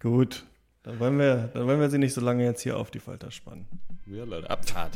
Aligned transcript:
Gut. 0.00 0.44
Dann 0.82 1.00
wollen, 1.00 1.18
wir, 1.18 1.50
dann 1.52 1.66
wollen 1.66 1.80
wir 1.80 1.90
sie 1.90 1.98
nicht 1.98 2.14
so 2.14 2.20
lange 2.20 2.44
jetzt 2.44 2.62
hier 2.62 2.78
auf 2.78 2.90
die 2.90 3.00
Folter 3.00 3.30
spannen. 3.30 3.66
Ja, 4.06 4.24
Leute, 4.24 4.48
Abfahrt. 4.48 4.92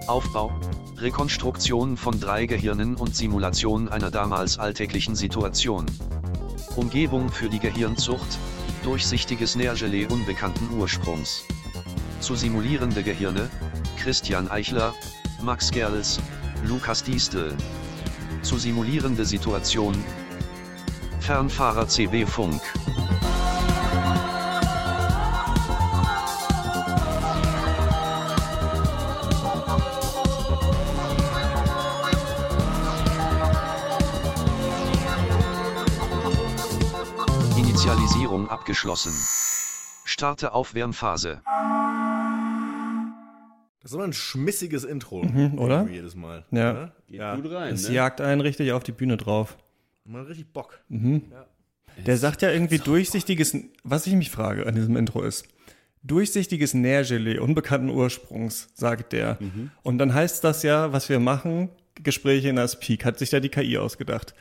Aufbau 0.09 0.53
Rekonstruktion 0.97 1.97
von 1.97 2.19
drei 2.19 2.47
Gehirnen 2.47 2.97
und 2.97 3.15
Simulation 3.15 3.89
einer 3.89 4.11
damals 4.11 4.59
alltäglichen 4.59 5.15
Situation. 5.15 5.87
Umgebung 6.77 7.31
für 7.31 7.49
die 7.49 7.61
Gehirnzucht, 7.61 8.39
durchsichtiges 8.83 9.55
Nährgelee 9.55 10.07
unbekannten 10.07 10.77
Ursprungs. 10.77 11.45
Zu 12.21 12.35
simulierende 12.35 13.03
Gehirne, 13.03 13.49
Christian 13.97 14.51
Eichler, 14.51 14.93
Max 15.41 15.71
Gerls, 15.71 16.21
Lukas 16.65 17.05
Diestel. 17.05 17.55
Zu 18.43 18.59
simulierende 18.59 19.25
Situation, 19.25 19.95
Fernfahrer 21.21 21.87
CB 21.87 22.27
Funk. 22.27 22.61
Initialisierung 37.85 38.49
abgeschlossen. 38.49 39.13
Starte 40.07 40.55
Aufwärmphase. 40.55 41.43
Das 43.83 43.91
ist 43.91 43.95
immer 43.95 44.05
ein 44.05 44.15
schmissiges 44.15 44.85
Intro. 44.85 45.23
Mhm, 45.23 45.59
oder? 45.59 45.87
Jedes 45.91 46.15
Mal. 46.15 46.47
Ja. 46.51 46.71
Oder? 46.71 46.93
Geht 47.07 47.19
ja. 47.19 47.37
gut 47.37 47.51
rein, 47.53 47.75
Es 47.75 47.87
ne? 47.87 47.95
jagt 47.95 48.23
einen 48.23 48.41
richtig 48.41 48.73
auf 48.73 48.85
die 48.85 48.93
Bühne 48.93 49.19
drauf. 49.19 49.59
Man 50.07 50.23
hat 50.23 50.29
richtig 50.31 50.51
Bock. 50.51 50.81
Der 50.89 52.17
sagt 52.17 52.41
ja 52.41 52.51
irgendwie 52.51 52.79
durchsichtiges, 52.79 53.55
was 53.83 54.07
ich 54.07 54.15
mich 54.15 54.31
frage 54.31 54.67
an 54.67 54.75
diesem 54.77 54.97
Intro 54.97 55.21
ist, 55.21 55.47
durchsichtiges 56.03 56.73
Nährgelee 56.73 57.39
unbekannten 57.39 57.91
Ursprungs, 57.91 58.69
sagt 58.73 59.13
der. 59.13 59.37
Und 59.83 59.99
dann 59.99 60.15
heißt 60.15 60.43
das 60.43 60.63
ja, 60.63 60.91
was 60.95 61.11
wir 61.11 61.21
machen, 61.21 61.69
Gespräche 61.97 62.49
in 62.49 62.59
Aspik, 62.59 63.05
hat 63.05 63.19
sich 63.19 63.29
da 63.29 63.41
die 63.41 63.51
KI 63.51 63.77
ausgedacht. 63.77 64.35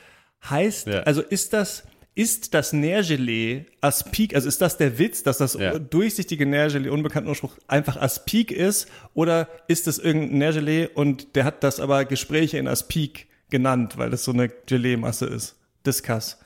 Heißt, 0.49 0.87
Ja. 0.87 1.01
also 1.01 1.21
ist 1.21 1.51
das, 1.51 1.83
ist 2.15 2.53
das 2.53 2.73
Nährgelee 2.73 3.65
Aspik, 3.81 4.35
also 4.35 4.47
ist 4.47 4.61
das 4.61 4.77
der 4.77 4.99
Witz, 4.99 5.23
dass 5.23 5.39
das 5.39 5.55
Ja. 5.55 5.79
durchsichtige 5.79 6.45
Nährgelee 6.45 6.89
unbekannten 6.89 7.29
Ursprungs 7.29 7.55
einfach 7.67 7.97
Aspik 7.97 8.51
ist? 8.51 8.87
Oder 9.13 9.49
ist 9.67 9.87
es 9.87 9.97
irgendein 9.99 10.37
Nährgelee 10.37 10.87
und 10.93 11.35
der 11.35 11.43
hat 11.45 11.63
das 11.63 11.79
aber 11.79 12.05
Gespräche 12.05 12.57
in 12.57 12.67
Aspik 12.67 13.27
genannt, 13.49 13.97
weil 13.97 14.09
das 14.09 14.23
so 14.23 14.31
eine 14.31 14.49
Gelee-Masse 14.49 15.25
ist? 15.25 15.55
Discuss. 15.85 16.37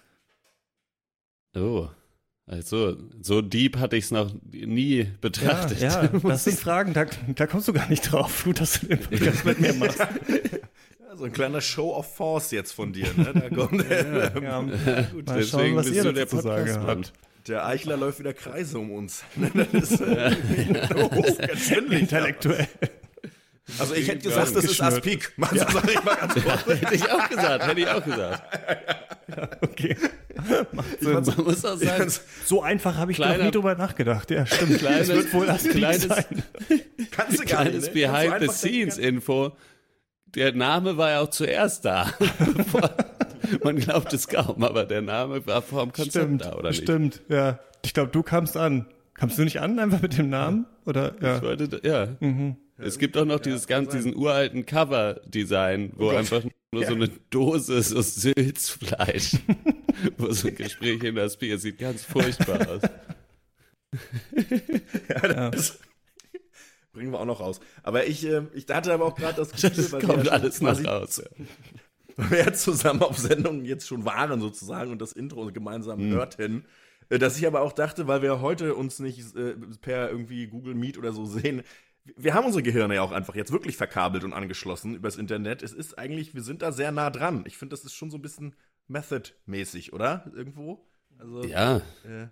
Oh. 1.56 1.88
Also, 2.46 2.96
so 3.22 3.42
deep 3.42 3.78
hatte 3.78 3.98
ich 3.98 4.06
es 4.06 4.12
noch 4.12 4.32
nie 4.52 5.06
betrachtet. 5.20 5.82
Ja, 5.82 6.04
ja 6.04 6.08
das 6.08 6.44
sind 6.46 6.58
Fragen, 6.58 6.94
da, 6.94 7.06
da 7.36 7.46
kommst 7.46 7.68
du 7.68 7.74
gar 7.74 7.90
nicht 7.90 8.10
drauf. 8.10 8.46
Gut, 8.46 8.62
dass 8.62 8.80
du 8.80 8.88
den 8.88 9.00
Podcast 9.00 9.44
mit 9.44 9.60
mir 9.60 9.74
machst. 9.74 10.00
Ja, 11.10 11.16
so 11.16 11.24
ein 11.26 11.32
kleiner 11.32 11.62
Show 11.62 11.94
of 11.96 12.16
Force 12.16 12.52
jetzt 12.52 12.74
von 12.74 12.92
dir. 12.92 13.08
Ne? 13.16 13.32
Da 13.34 13.50
kommt 13.50 13.82
der, 13.90 14.34
Ja, 14.44 14.62
mal 14.62 14.74
Deswegen 15.26 15.44
schauen, 15.48 15.76
was 15.78 15.86
bist 15.86 15.96
ihr 15.96 16.14
dazu 16.14 16.36
zu 16.38 16.42
sagen 16.42 16.78
habt. 16.86 17.14
der 17.48 17.66
Eichler 17.66 17.96
läuft 17.98 18.20
wieder 18.20 18.34
Kreise 18.34 18.78
um 18.80 18.92
uns. 18.92 19.24
Das 19.72 19.92
ist 19.92 20.02
äh, 20.02 20.32
hochgeschwindlich. 20.94 22.02
Intellektuell. 22.02 22.68
Also 23.80 23.96
ich 23.96 24.08
hätte 24.08 24.30
gesagt, 24.30 24.56
das 24.56 24.64
ist. 24.66 24.82
Aspik. 24.82 25.34
Man 25.36 25.54
ja. 25.56 25.70
sag 25.70 25.90
ich 25.90 26.02
mal 26.04 26.16
ganz 26.16 26.34
kurz. 26.36 26.66
hätte 26.82 26.96
ich 26.96 27.10
auch 27.12 27.30
gesagt, 27.30 27.68
hätte 27.68 27.80
ich 27.82 27.88
auch 27.90 28.04
gesagt. 28.04 28.44
Okay. 29.62 29.96
Man 31.02 31.24
muss 31.44 31.66
auch 31.66 31.78
sagen, 31.78 32.12
So 32.46 32.62
einfach 32.62 32.96
habe 32.96 33.12
ich 33.12 33.20
noch 33.20 33.38
nie 33.38 33.52
drüber 33.52 33.76
nachgedacht. 33.76 34.32
Ja, 34.32 34.46
stimmt. 34.46 34.78
Kleines- 34.80 35.08
das 35.10 35.18
wird 35.18 35.34
wohl 35.34 35.50
Aspik 35.50 35.72
kleines- 35.74 36.04
sein. 36.08 36.26
Kannst 37.12 37.40
du 37.40 37.46
gar 37.46 37.64
kleines 37.66 37.88
Ne? 37.88 37.92
Behind-the-Scenes-Info. 37.92 39.52
Der 40.38 40.54
Name 40.54 40.98
war 40.98 41.10
ja 41.10 41.22
auch 41.22 41.32
zuerst 41.32 41.84
da. 41.84 42.14
Man 43.64 43.78
glaubt 43.78 44.14
es 44.14 44.28
kaum, 44.28 44.64
aber 44.64 44.86
der 44.86 45.02
Name 45.02 45.46
war 45.48 45.64
vor 45.64 45.84
dem 45.84 45.92
Konzept 45.92 46.26
Stimmt, 46.26 46.46
da, 46.46 46.54
oder 46.54 46.70
nicht? 46.70 46.84
stimmt. 46.84 47.22
Ja, 47.28 47.60
ich 47.84 47.96
glaube, 47.96 48.12
du 48.12 48.22
kamst 48.22 48.56
an. 48.56 48.86
Kamst 49.16 49.40
du 49.40 49.44
nicht 49.44 49.60
an, 49.62 49.80
einfach 49.80 50.00
mit 50.00 50.16
dem 50.16 50.30
Namen? 50.30 50.68
Oder, 50.86 51.16
ja. 51.22 51.38
Ich 51.38 51.42
wollte, 51.42 51.82
ja. 51.84 52.16
Mhm. 52.20 52.56
Es 52.78 53.00
gibt 53.00 53.18
auch 53.18 53.26
noch 53.26 53.40
dieses 53.40 53.66
ganz, 53.66 53.90
diesen 53.90 54.16
uralten 54.16 54.68
Cover-Design, 54.68 55.94
Oh 55.96 56.02
wo 56.02 56.10
einfach 56.10 56.44
nur 56.72 56.86
so 56.86 56.94
eine 56.94 57.10
Dose 57.32 57.82
so 57.82 58.00
Sülzfleisch, 58.00 59.38
wo 60.18 60.32
so 60.32 60.50
ein 60.50 60.56
Gespräch 60.56 61.02
in 61.04 61.16
das 61.16 61.38
Bier 61.38 61.58
sieht 61.58 61.80
ganz 61.80 62.04
furchtbar 62.04 62.60
aus. 62.70 62.82
Ja, 65.10 65.50
das 65.50 65.80
bringen 66.98 67.12
wir 67.12 67.20
auch 67.20 67.26
noch 67.26 67.40
raus. 67.40 67.60
Aber 67.88 68.06
ich, 68.06 68.26
äh, 68.26 68.44
ich 68.54 68.66
hatte 68.70 68.94
aber 68.94 69.06
auch 69.06 69.16
gerade 69.16 69.38
das 69.38 69.52
Gefühl, 69.52 69.70
Das 69.70 69.92
weil 69.94 70.02
wir 70.02 70.08
kommt 70.08 70.26
schon 70.26 70.34
alles 70.34 70.62
noch 70.62 70.70
quasi- 70.72 70.86
raus. 70.86 71.22
weil 72.18 72.32
wir 72.32 72.38
ja 72.40 72.54
zusammen 72.54 73.02
auf 73.04 73.18
Sendung 73.18 73.64
jetzt 73.64 73.88
schon 73.88 74.04
waren 74.06 74.42
sozusagen 74.42 74.92
und 74.92 75.00
das 75.02 75.14
Intro 75.14 75.46
gemeinsam 75.52 76.02
hörten, 76.02 76.66
äh, 77.10 77.18
dass 77.20 77.38
ich 77.38 77.48
aber 77.48 77.62
auch 77.62 77.72
dachte, 77.74 78.08
weil 78.08 78.22
wir 78.22 78.42
heute 78.42 78.76
uns 78.76 79.00
nicht 79.00 79.36
äh, 79.36 79.54
per 79.82 80.10
irgendwie 80.10 80.48
Google 80.48 80.76
Meet 80.76 80.98
oder 80.98 81.14
so 81.14 81.26
sehen, 81.26 81.62
wir 82.16 82.34
haben 82.34 82.46
unsere 82.46 82.64
Gehirne 82.64 82.96
ja 82.96 83.02
auch 83.02 83.12
einfach 83.12 83.36
jetzt 83.36 83.52
wirklich 83.52 83.78
verkabelt 83.78 84.24
und 84.24 84.34
angeschlossen 84.34 84.96
übers 84.96 85.18
Internet. 85.18 85.62
Es 85.62 85.74
ist 85.74 85.98
eigentlich, 86.00 86.34
wir 86.34 86.42
sind 86.42 86.62
da 86.62 86.72
sehr 86.72 86.92
nah 86.92 87.10
dran. 87.10 87.44
Ich 87.48 87.58
finde, 87.58 87.74
das 87.76 87.84
ist 87.86 87.94
schon 87.94 88.10
so 88.10 88.18
ein 88.18 88.22
bisschen 88.22 88.56
Method-mäßig, 88.88 89.94
oder? 89.94 90.30
Irgendwo? 90.36 90.86
Also 91.20 91.44
Ja, 91.46 91.78
äh, 92.06 92.28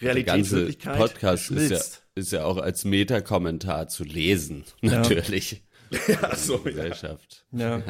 Realität, 0.00 0.26
ganze 0.26 0.56
Wirklichkeit 0.58 0.96
Podcast 0.96 1.50
ist 1.50 1.70
ja, 1.70 1.78
ist 2.14 2.32
ja 2.32 2.44
auch 2.44 2.58
als 2.58 2.84
Metakommentar 2.84 3.88
zu 3.88 4.04
lesen, 4.04 4.64
natürlich. 4.82 5.62
Ja, 6.06 6.36
so. 6.36 6.58
Gesellschaft. 6.58 7.46
ja. 7.52 7.82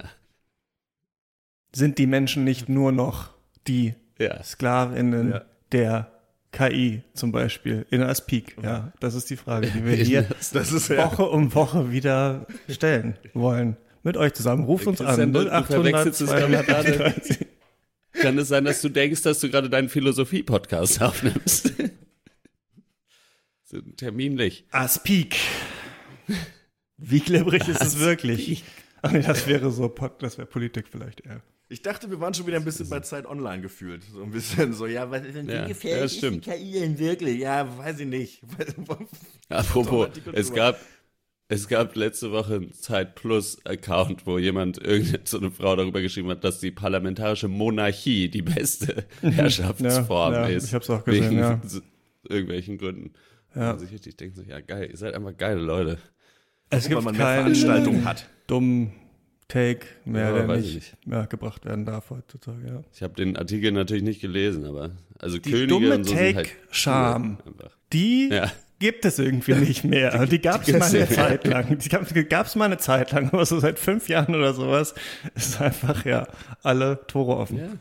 Sind 1.74 1.98
die 1.98 2.06
Menschen 2.06 2.44
nicht 2.44 2.68
nur 2.68 2.92
noch 2.92 3.30
die. 3.66 3.94
Sklavinnen 4.42 5.40
der 5.72 6.10
KI 6.50 7.02
zum 7.14 7.30
Beispiel 7.30 7.86
in 7.90 8.02
Aspik? 8.02 8.56
Ja, 8.62 8.92
das 9.00 9.14
ist 9.14 9.30
die 9.30 9.36
Frage, 9.36 9.68
die 9.70 9.84
wir 9.84 9.94
hier 10.04 10.26
ist. 10.40 10.54
Woche 10.56 11.24
um 11.24 11.54
Woche 11.54 11.90
wieder 11.92 12.46
stellen 12.68 13.16
wollen. 13.34 13.76
Mit 14.02 14.16
euch 14.16 14.32
zusammen. 14.32 14.64
Ruft 14.64 14.86
uns 14.86 15.00
an. 15.00 15.32
du- 15.32 15.44
du 15.44 15.50
0800 15.50 15.66
verwechselst 15.66 16.20
es, 16.20 16.30
glaub 16.30 16.50
ich, 16.50 16.66
gerade. 16.66 16.96
230. 16.96 17.46
Kann 18.12 18.38
es 18.38 18.48
sein, 18.48 18.64
dass 18.64 18.80
du 18.80 18.88
denkst, 18.88 19.22
dass 19.22 19.38
du 19.40 19.50
gerade 19.50 19.68
deinen 19.70 19.88
Philosophie-Podcast 19.88 21.02
aufnimmst? 21.02 21.72
Terminlich. 23.96 24.64
Aspik. 24.70 25.36
Wie 26.96 27.20
glibberig 27.20 27.68
ist 27.68 27.82
es 27.82 27.98
wirklich? 27.98 28.64
Ach 29.02 29.12
nee, 29.12 29.22
das 29.22 29.46
wäre 29.46 29.70
so, 29.70 29.94
das 30.18 30.38
wäre 30.38 30.46
Politik 30.46 30.86
vielleicht 30.90 31.20
eher. 31.20 31.42
Ich 31.70 31.82
dachte, 31.82 32.10
wir 32.10 32.18
waren 32.18 32.32
schon 32.32 32.46
wieder 32.46 32.56
ein 32.56 32.64
bisschen 32.64 32.88
bei 32.88 33.00
Zeit 33.00 33.26
Online 33.26 33.60
gefühlt. 33.60 34.02
So 34.02 34.22
ein 34.22 34.30
bisschen 34.30 34.72
so, 34.72 34.86
ja, 34.86 35.10
was 35.10 35.24
ist 35.26 35.36
denn, 35.36 35.46
wie 35.48 35.52
Ja, 35.52 35.66
gefährlich 35.66 36.20
ja, 36.22 36.28
ist 36.30 36.46
die. 36.46 36.50
KI 36.50 36.72
denn 36.72 36.98
wirklich? 36.98 37.38
Ja, 37.38 37.76
weiß 37.78 38.00
ich 38.00 38.06
nicht. 38.06 38.42
Apropos, 39.50 40.08
es 40.32 40.52
gab, 40.52 40.80
es 41.48 41.68
gab 41.68 41.94
letzte 41.94 42.32
Woche 42.32 42.54
einen 42.56 42.72
Zeit 42.72 43.14
Plus 43.16 43.64
Account, 43.66 44.26
wo 44.26 44.38
jemand 44.38 44.78
irgendeine 44.78 45.20
so 45.24 45.38
eine 45.38 45.50
Frau 45.50 45.76
darüber 45.76 46.00
geschrieben 46.00 46.30
hat, 46.30 46.42
dass 46.42 46.58
die 46.58 46.70
parlamentarische 46.70 47.48
Monarchie 47.48 48.28
die 48.30 48.42
beste 48.42 49.04
Herrschaftsform 49.20 50.32
Ja, 50.32 50.48
ja, 50.48 50.56
ist. 50.56 50.64
ich 50.68 50.74
hab's 50.74 50.88
auch 50.88 51.04
gesehen, 51.04 51.30
wegen 51.30 51.38
ja. 51.38 51.60
irgendwelchen 52.28 52.78
Gründen. 52.78 53.12
Ja. 53.54 53.72
Also 53.72 53.84
ich 53.86 53.92
richtig 53.92 54.16
denke 54.16 54.36
so, 54.36 54.42
ja 54.42 54.60
geil, 54.60 54.88
ihr 54.90 54.96
seid 54.96 55.14
einfach 55.14 55.36
geile 55.36 55.60
Leute. 55.60 55.98
Es 56.70 56.84
Weil 56.84 56.90
gibt 56.90 57.04
man 57.04 57.16
mehr 57.16 57.24
keinen 57.26 57.54
Veranstaltungen 57.54 58.04
hat. 58.04 58.28
dummen 58.46 58.92
Take 59.48 59.86
mehr, 60.04 60.34
Ja, 60.36 60.46
der 60.46 60.56
ich 60.58 60.74
nicht, 60.74 61.06
mehr 61.06 61.26
gebracht 61.26 61.64
werden 61.64 61.86
darf 61.86 62.10
heutzutage. 62.10 62.66
Ja. 62.68 62.82
Ich 62.92 63.02
habe 63.02 63.14
den 63.14 63.34
Artikel 63.38 63.72
natürlich 63.72 64.02
nicht 64.02 64.20
gelesen, 64.20 64.66
aber 64.66 64.90
also 65.18 65.38
Die 65.38 65.50
Könige 65.50 65.68
dumme 65.68 65.94
und 65.94 66.04
so 66.04 66.14
halt 66.14 66.36
Take-Scham. 66.36 67.38
cool, 67.46 67.52
einfach. 67.54 67.76
Die 67.94 68.28
Ja. 68.30 68.52
gibt 68.78 69.06
es 69.06 69.18
irgendwie 69.18 69.54
nicht 69.54 69.84
mehr. 69.84 70.26
Die 70.26 70.38
gab 70.42 70.60
es 70.60 70.66
die 70.66 70.72
mal 70.74 70.82
eine 70.82 70.98
nicht. 71.00 71.12
Zeit 71.14 71.46
lang. 71.46 71.78
Die 71.78 71.88
gab 72.28 72.46
es 72.46 72.56
mal 72.56 72.66
eine 72.66 72.76
Zeit 72.76 73.12
lang, 73.12 73.30
aber 73.32 73.46
so 73.46 73.58
seit 73.58 73.78
fünf 73.78 74.10
Jahren 74.10 74.34
oder 74.34 74.52
sowas 74.52 74.94
ist 75.34 75.58
einfach, 75.62 76.04
ja, 76.04 76.26
alle 76.62 77.00
Tore 77.06 77.36
offen. 77.38 77.80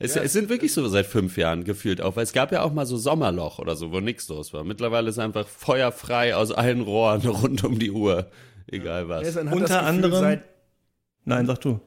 Ja. 0.00 0.06
Es, 0.06 0.16
es 0.16 0.32
sind 0.32 0.48
wirklich 0.48 0.72
so 0.72 0.86
seit 0.88 1.06
fünf 1.06 1.36
Jahren 1.36 1.64
gefühlt 1.64 2.00
auch, 2.00 2.16
weil 2.16 2.24
es 2.24 2.32
gab 2.32 2.52
ja 2.52 2.62
auch 2.62 2.72
mal 2.72 2.86
so 2.86 2.96
Sommerloch 2.96 3.58
oder 3.58 3.76
so, 3.76 3.92
wo 3.92 4.00
nichts 4.00 4.28
los 4.28 4.52
war. 4.54 4.64
Mittlerweile 4.64 5.10
ist 5.10 5.18
einfach 5.18 5.46
feuerfrei 5.46 6.34
aus 6.34 6.52
allen 6.52 6.80
Rohren 6.80 7.20
rund 7.28 7.62
um 7.64 7.78
die 7.78 7.90
Uhr. 7.90 8.30
Egal 8.66 9.08
was. 9.08 9.34
Ja, 9.34 9.42
Unter 9.42 9.82
anderem- 9.82 10.20
Seit, 10.20 10.44
Nein, 11.24 11.46
sag 11.46 11.60
du. 11.60 11.80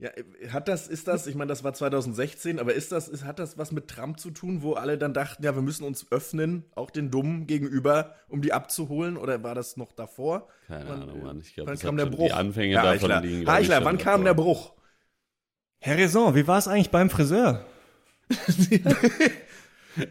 Ja, 0.00 0.10
hat 0.52 0.68
das, 0.68 0.86
ist 0.86 1.08
das, 1.08 1.26
ich 1.26 1.34
meine, 1.34 1.48
das 1.48 1.64
war 1.64 1.74
2016, 1.74 2.60
aber 2.60 2.72
ist 2.72 2.92
das, 2.92 3.08
ist, 3.08 3.24
hat 3.24 3.40
das 3.40 3.58
was 3.58 3.72
mit 3.72 3.88
Trump 3.88 4.20
zu 4.20 4.30
tun, 4.30 4.62
wo 4.62 4.74
alle 4.74 4.96
dann 4.96 5.12
dachten, 5.12 5.42
ja, 5.42 5.56
wir 5.56 5.62
müssen 5.62 5.82
uns 5.82 6.06
öffnen, 6.12 6.64
auch 6.76 6.92
den 6.92 7.10
Dummen 7.10 7.48
gegenüber, 7.48 8.14
um 8.28 8.40
die 8.40 8.52
abzuholen? 8.52 9.16
Oder 9.16 9.42
war 9.42 9.56
das 9.56 9.76
noch 9.76 9.90
davor? 9.90 10.46
Keine 10.68 10.88
Wann, 10.88 11.02
Ahnung, 11.02 11.22
Mann. 11.24 11.40
Ich 11.40 11.52
glaube, 11.52 11.66
wann 11.68 11.74
das 11.74 11.82
kam 11.82 11.94
hat 11.96 11.98
der 11.98 12.06
schon 12.06 12.14
Bruch? 12.16 12.26
die 12.28 12.32
Anfänge 12.32 12.76
Herr 12.76 12.92
davon 12.94 13.10
Eichler, 13.10 13.20
liegen. 13.28 13.48
Eichler 13.48 13.84
wann 13.84 13.98
kam 13.98 14.22
der 14.24 14.34
davor. 14.34 14.54
Bruch? 14.54 14.72
Herr 15.80 15.96
Raison, 15.96 16.34
wie 16.34 16.46
war 16.46 16.58
es 16.58 16.68
eigentlich 16.68 16.90
beim 16.90 17.08
Friseur? 17.10 17.64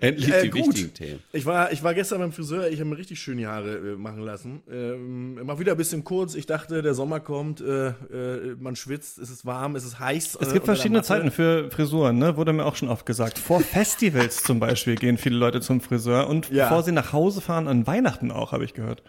Endlich 0.02 0.30
Äh, 0.34 0.42
die 0.44 0.50
gut. 0.50 0.68
wichtigen 0.68 0.94
Themen. 0.94 1.20
Ich 1.32 1.46
war, 1.46 1.72
ich 1.72 1.82
war 1.84 1.94
gestern 1.94 2.20
beim 2.20 2.32
Friseur, 2.34 2.68
ich 2.70 2.80
habe 2.80 2.90
mir 2.90 2.98
richtig 2.98 3.22
schön 3.22 3.38
die 3.38 3.48
Haare 3.48 3.78
äh, 3.78 3.96
machen 3.96 4.22
lassen. 4.22 4.62
Ähm, 4.70 5.36
mal 5.46 5.60
wieder 5.60 5.74
ein 5.74 5.78
bisschen 5.78 6.04
kurz. 6.04 6.36
Ich 6.36 6.46
dachte, 6.46 6.82
der 6.82 6.94
Sommer 6.94 7.20
kommt, 7.22 7.62
äh, 7.62 7.88
äh, 7.90 8.56
man 8.60 8.76
schwitzt, 8.76 9.18
es 9.18 9.30
ist 9.30 9.46
warm, 9.46 9.76
es 9.78 9.86
ist 9.86 10.00
heiß. 10.00 10.38
Es 10.42 10.50
äh, 10.50 10.54
gibt 10.54 10.66
verschiedene. 10.66 11.04
Zeiten 11.04 11.32
für 11.32 11.70
Frisuren, 11.72 12.18
ne? 12.18 12.36
Wurde 12.36 12.52
mir 12.54 12.66
auch 12.66 12.76
schon 12.76 12.90
oft 12.90 13.06
gesagt. 13.06 13.38
Vor 13.40 13.62
Festivals 13.62 14.44
zum 14.44 14.60
Beispiel 14.60 14.96
gehen 14.96 15.18
viele 15.18 15.38
Leute 15.38 15.62
zum 15.62 15.80
Friseur 15.80 16.28
und 16.28 16.50
Ja. 16.50 16.66
bevor 16.68 16.84
sie 16.84 16.92
nach 16.92 17.14
Hause 17.14 17.40
fahren, 17.40 17.68
an 17.70 17.88
Weihnachten 17.88 18.30
auch, 18.32 18.52
habe 18.52 18.66
ich 18.66 18.74
gehört. 18.74 19.04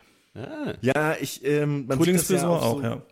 Ja, 0.83 1.17
ich, 1.21 1.45
ähm, 1.45 1.87
man 1.89 1.99
sieht 2.01 2.15
das 2.15 2.29
ja 2.29 2.39
Frühlingsfrisur 2.39 2.51
auf 2.51 2.63
auch, 2.63 2.77
so, 2.77 2.83
ja. 2.83 3.03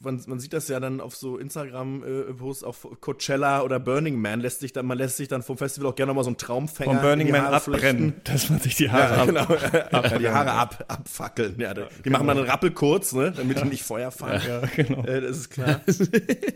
Man, 0.00 0.22
man 0.26 0.38
sieht 0.38 0.52
das 0.52 0.68
ja 0.68 0.78
dann 0.78 1.00
auf 1.00 1.16
so 1.16 1.38
Instagram-Posts 1.38 2.64
auf 2.64 2.86
Coachella 3.00 3.62
oder 3.62 3.80
Burning 3.80 4.20
Man 4.20 4.40
lässt 4.40 4.60
sich 4.60 4.72
dann, 4.72 4.86
man 4.86 4.98
lässt 4.98 5.16
sich 5.16 5.28
dann 5.28 5.42
vom 5.42 5.56
Festival 5.56 5.90
auch 5.90 5.94
gerne 5.94 6.12
mal 6.12 6.22
so 6.22 6.28
einen 6.28 6.36
Traumfänger 6.36 6.92
Vom 6.92 7.00
Burning 7.00 7.30
Man 7.30 7.46
abbrennen, 7.46 8.12
flechten. 8.12 8.20
dass 8.24 8.50
man 8.50 8.60
sich 8.60 8.74
die 8.76 8.90
Haare 8.90 9.14
Ja, 9.34 9.42
ab. 9.42 9.48
genau. 9.48 10.02
Ja, 10.12 10.18
die 10.18 10.28
Haare 10.28 10.52
ab, 10.52 10.84
abfackeln. 10.88 11.54
Ja, 11.58 11.72
die 11.74 12.10
machen 12.10 12.26
mal 12.26 12.36
einen 12.36 12.46
Rappel 12.46 12.72
kurz, 12.72 13.12
ne, 13.12 13.32
damit 13.34 13.60
die 13.60 13.64
nicht 13.66 13.82
Feuer 13.84 14.10
fangen. 14.10 14.42
Ja, 14.46 14.60
genau. 14.76 15.04
Äh, 15.04 15.22
das 15.22 15.36
ist 15.38 15.50
klar. 15.50 15.80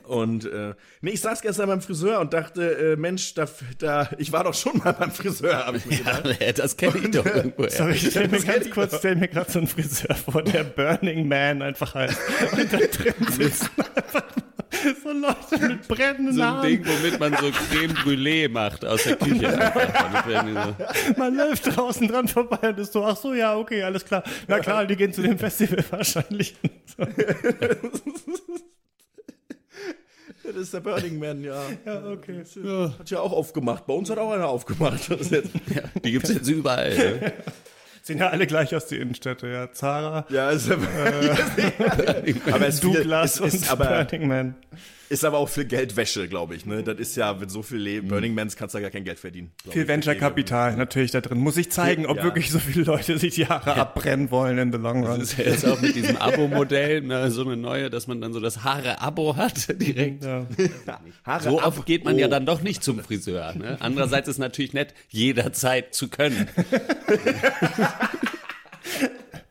und 0.05 0.45
äh, 0.45 0.75
nee, 1.01 1.11
ich 1.13 1.21
saß 1.21 1.41
gestern 1.41 1.69
beim 1.69 1.81
Friseur 1.81 2.21
und 2.21 2.33
dachte, 2.35 2.93
äh, 2.93 2.97
Mensch, 2.97 3.35
da, 3.35 3.47
da, 3.79 4.11
ich 4.19 4.33
war 4.33 4.45
doch 4.45 4.55
schon 4.55 4.77
mal 4.79 4.93
beim 4.93 5.11
Friseur, 5.11 5.67
habe 5.67 5.79
ich 5.79 5.87
mir 5.87 5.97
gedacht. 5.99 6.21
Ja, 6.41 6.53
das 6.53 6.77
kenne 6.77 6.99
ich 6.99 7.11
doch 7.11 7.25
irgendwo. 7.27 7.69
Sorry, 7.69 7.93
ich 7.93 8.11
stell 8.11 8.29
mir 8.29 8.41
ganz 8.41 8.71
kurz, 8.71 8.97
stell 8.99 9.17
mir 9.17 9.29
gerade 9.29 9.51
so 9.51 9.59
einen 9.59 9.69
Friseur 9.69 10.15
vor, 10.15 10.43
der 10.43 10.65
Burning 10.65 11.27
Man 11.29 11.63
einfach 11.63 11.95
heißt. 11.95 12.19
Und 12.53 12.73
da 12.73 12.79
drin 12.79 13.15
sitzen 13.31 13.69
so 15.03 15.11
Leute 15.13 15.69
mit 15.69 15.89
brennenden 15.89 16.35
So 16.35 16.41
ein 16.43 16.49
Haaren. 16.49 16.67
Ding, 16.69 16.85
womit 16.87 17.21
man 17.21 17.33
so 17.37 17.51
Creme 17.51 17.93
Brûlée 17.95 18.49
macht 18.49 18.85
aus 18.85 19.03
der 19.05 19.17
Küche. 19.17 19.51
so- 19.51 21.19
Man 21.21 21.35
läuft 21.37 21.77
draußen 21.77 22.09
dran 22.09 22.29
vorbei 22.29 22.69
und 22.71 22.79
ist 22.79 22.93
so, 22.93 23.05
ach 23.05 23.17
so, 23.17 23.35
ja, 23.35 23.57
okay, 23.57 23.83
alles 23.83 24.05
klar. 24.05 24.23
Na 24.49 24.59
klar, 24.61 24.87
die 24.87 24.97
gehen 24.97 25.13
zu 25.13 25.23
dem 25.23 25.39
Festival 25.39 25.85
wahrscheinlich. 25.91 26.55
Das 30.43 30.57
ist 30.57 30.73
der 30.75 30.81
Burning 30.81 31.19
Man, 31.19 31.45
ja. 31.45 31.63
Ja, 31.85 32.07
okay. 32.09 32.43
Hat 32.99 33.11
ja 33.11 33.21
auch 33.21 33.33
aufgemacht. 33.33 33.87
Bei 33.87 33.93
uns 33.95 34.11
hat 34.11 34.19
auch 34.19 34.33
einer 34.33 34.49
aufgemacht. 34.49 35.09
Jetzt, 35.09 35.33
Die 36.05 36.11
gibt 36.13 36.25
es 36.29 36.35
jetzt 36.35 36.49
überall. 36.49 36.97
Ne? 36.97 37.33
Sehen 38.11 38.19
ja 38.19 38.29
alle 38.31 38.47
gleich 38.49 38.75
aus, 38.75 38.87
die 38.87 38.97
Innenstädte, 38.97 39.47
ja. 39.47 39.71
Zara, 39.73 40.27
ja, 40.31 40.51
ist 40.67 40.69
aber, 40.71 40.83
aber 42.53 42.67
es 42.67 42.75
ist 42.75 42.81
viel- 42.85 42.93
Douglas 42.95 43.39
es 43.39 43.55
ist 43.55 43.63
und 43.73 43.81
aber, 43.81 44.05
Burning 44.05 44.27
Man. 44.27 44.55
Ist 45.11 45.25
aber 45.25 45.39
auch 45.39 45.49
viel 45.49 45.65
Geldwäsche, 45.67 46.29
glaube 46.29 46.55
ich. 46.55 46.65
Ne? 46.67 46.83
Das 46.83 46.99
ist 46.99 47.17
ja, 47.17 47.35
mit 47.35 47.51
so 47.51 47.63
viel 47.63 47.79
Le 47.79 48.01
Burning 48.03 48.33
Mans 48.35 48.57
kannst 48.57 48.75
du 48.75 48.79
ja 48.79 48.83
gar 48.83 48.91
kein 48.91 49.05
Geld 49.05 49.19
verdienen. 49.19 49.51
Viel. 49.69 49.87
Venture-Kapital 49.89 50.77
natürlich 50.77 51.11
da 51.11 51.21
drin. 51.21 51.39
Muss 51.39 51.57
ich 51.57 51.71
zeigen, 51.71 52.07
ob 52.07 52.17
Ja. 52.19 52.23
wirklich 52.25 52.51
so 52.51 52.59
viele 52.61 52.85
Leute 52.85 53.19
sich 53.19 53.35
die 53.35 53.47
Haare 53.47 53.75
abbrennen 53.75 54.31
wollen 54.31 54.57
in 54.59 54.73
the 54.73 54.79
long 54.79 55.05
run. 55.05 55.19
Das 55.21 55.33
ist 55.33 55.39
ja 55.39 55.45
jetzt 55.45 55.67
auch 55.67 55.81
mit 55.81 55.95
diesem 55.97 56.17
Abo-Modell 56.17 57.03
ne, 57.03 57.31
so 57.31 57.43
eine 57.43 57.57
neue, 57.57 57.91
dass 57.91 58.07
man 58.07 58.21
dann 58.21 58.33
so 58.33 58.41
das 58.41 58.63
Haare-Abo 58.65 59.37
hat 59.37 59.69
direkt. 59.81 60.25
Ja. 60.25 60.47
Haare 61.25 61.43
So 61.43 61.59
ab. 61.61 61.67
oft 61.67 61.87
geht 61.87 62.05
man 62.05 62.17
ja 62.19 62.27
Oh. 62.27 62.31
dann 62.31 62.47
doch 62.47 62.63
nicht 62.63 62.83
zum 62.85 63.01
Friseur. 63.01 63.53
Ne? 63.55 63.77
Andererseits 63.81 64.29
ist 64.29 64.39
natürlich 64.39 64.73
nett, 64.73 64.95
jederzeit 65.09 65.95
zu 65.95 66.09
können. 66.09 66.49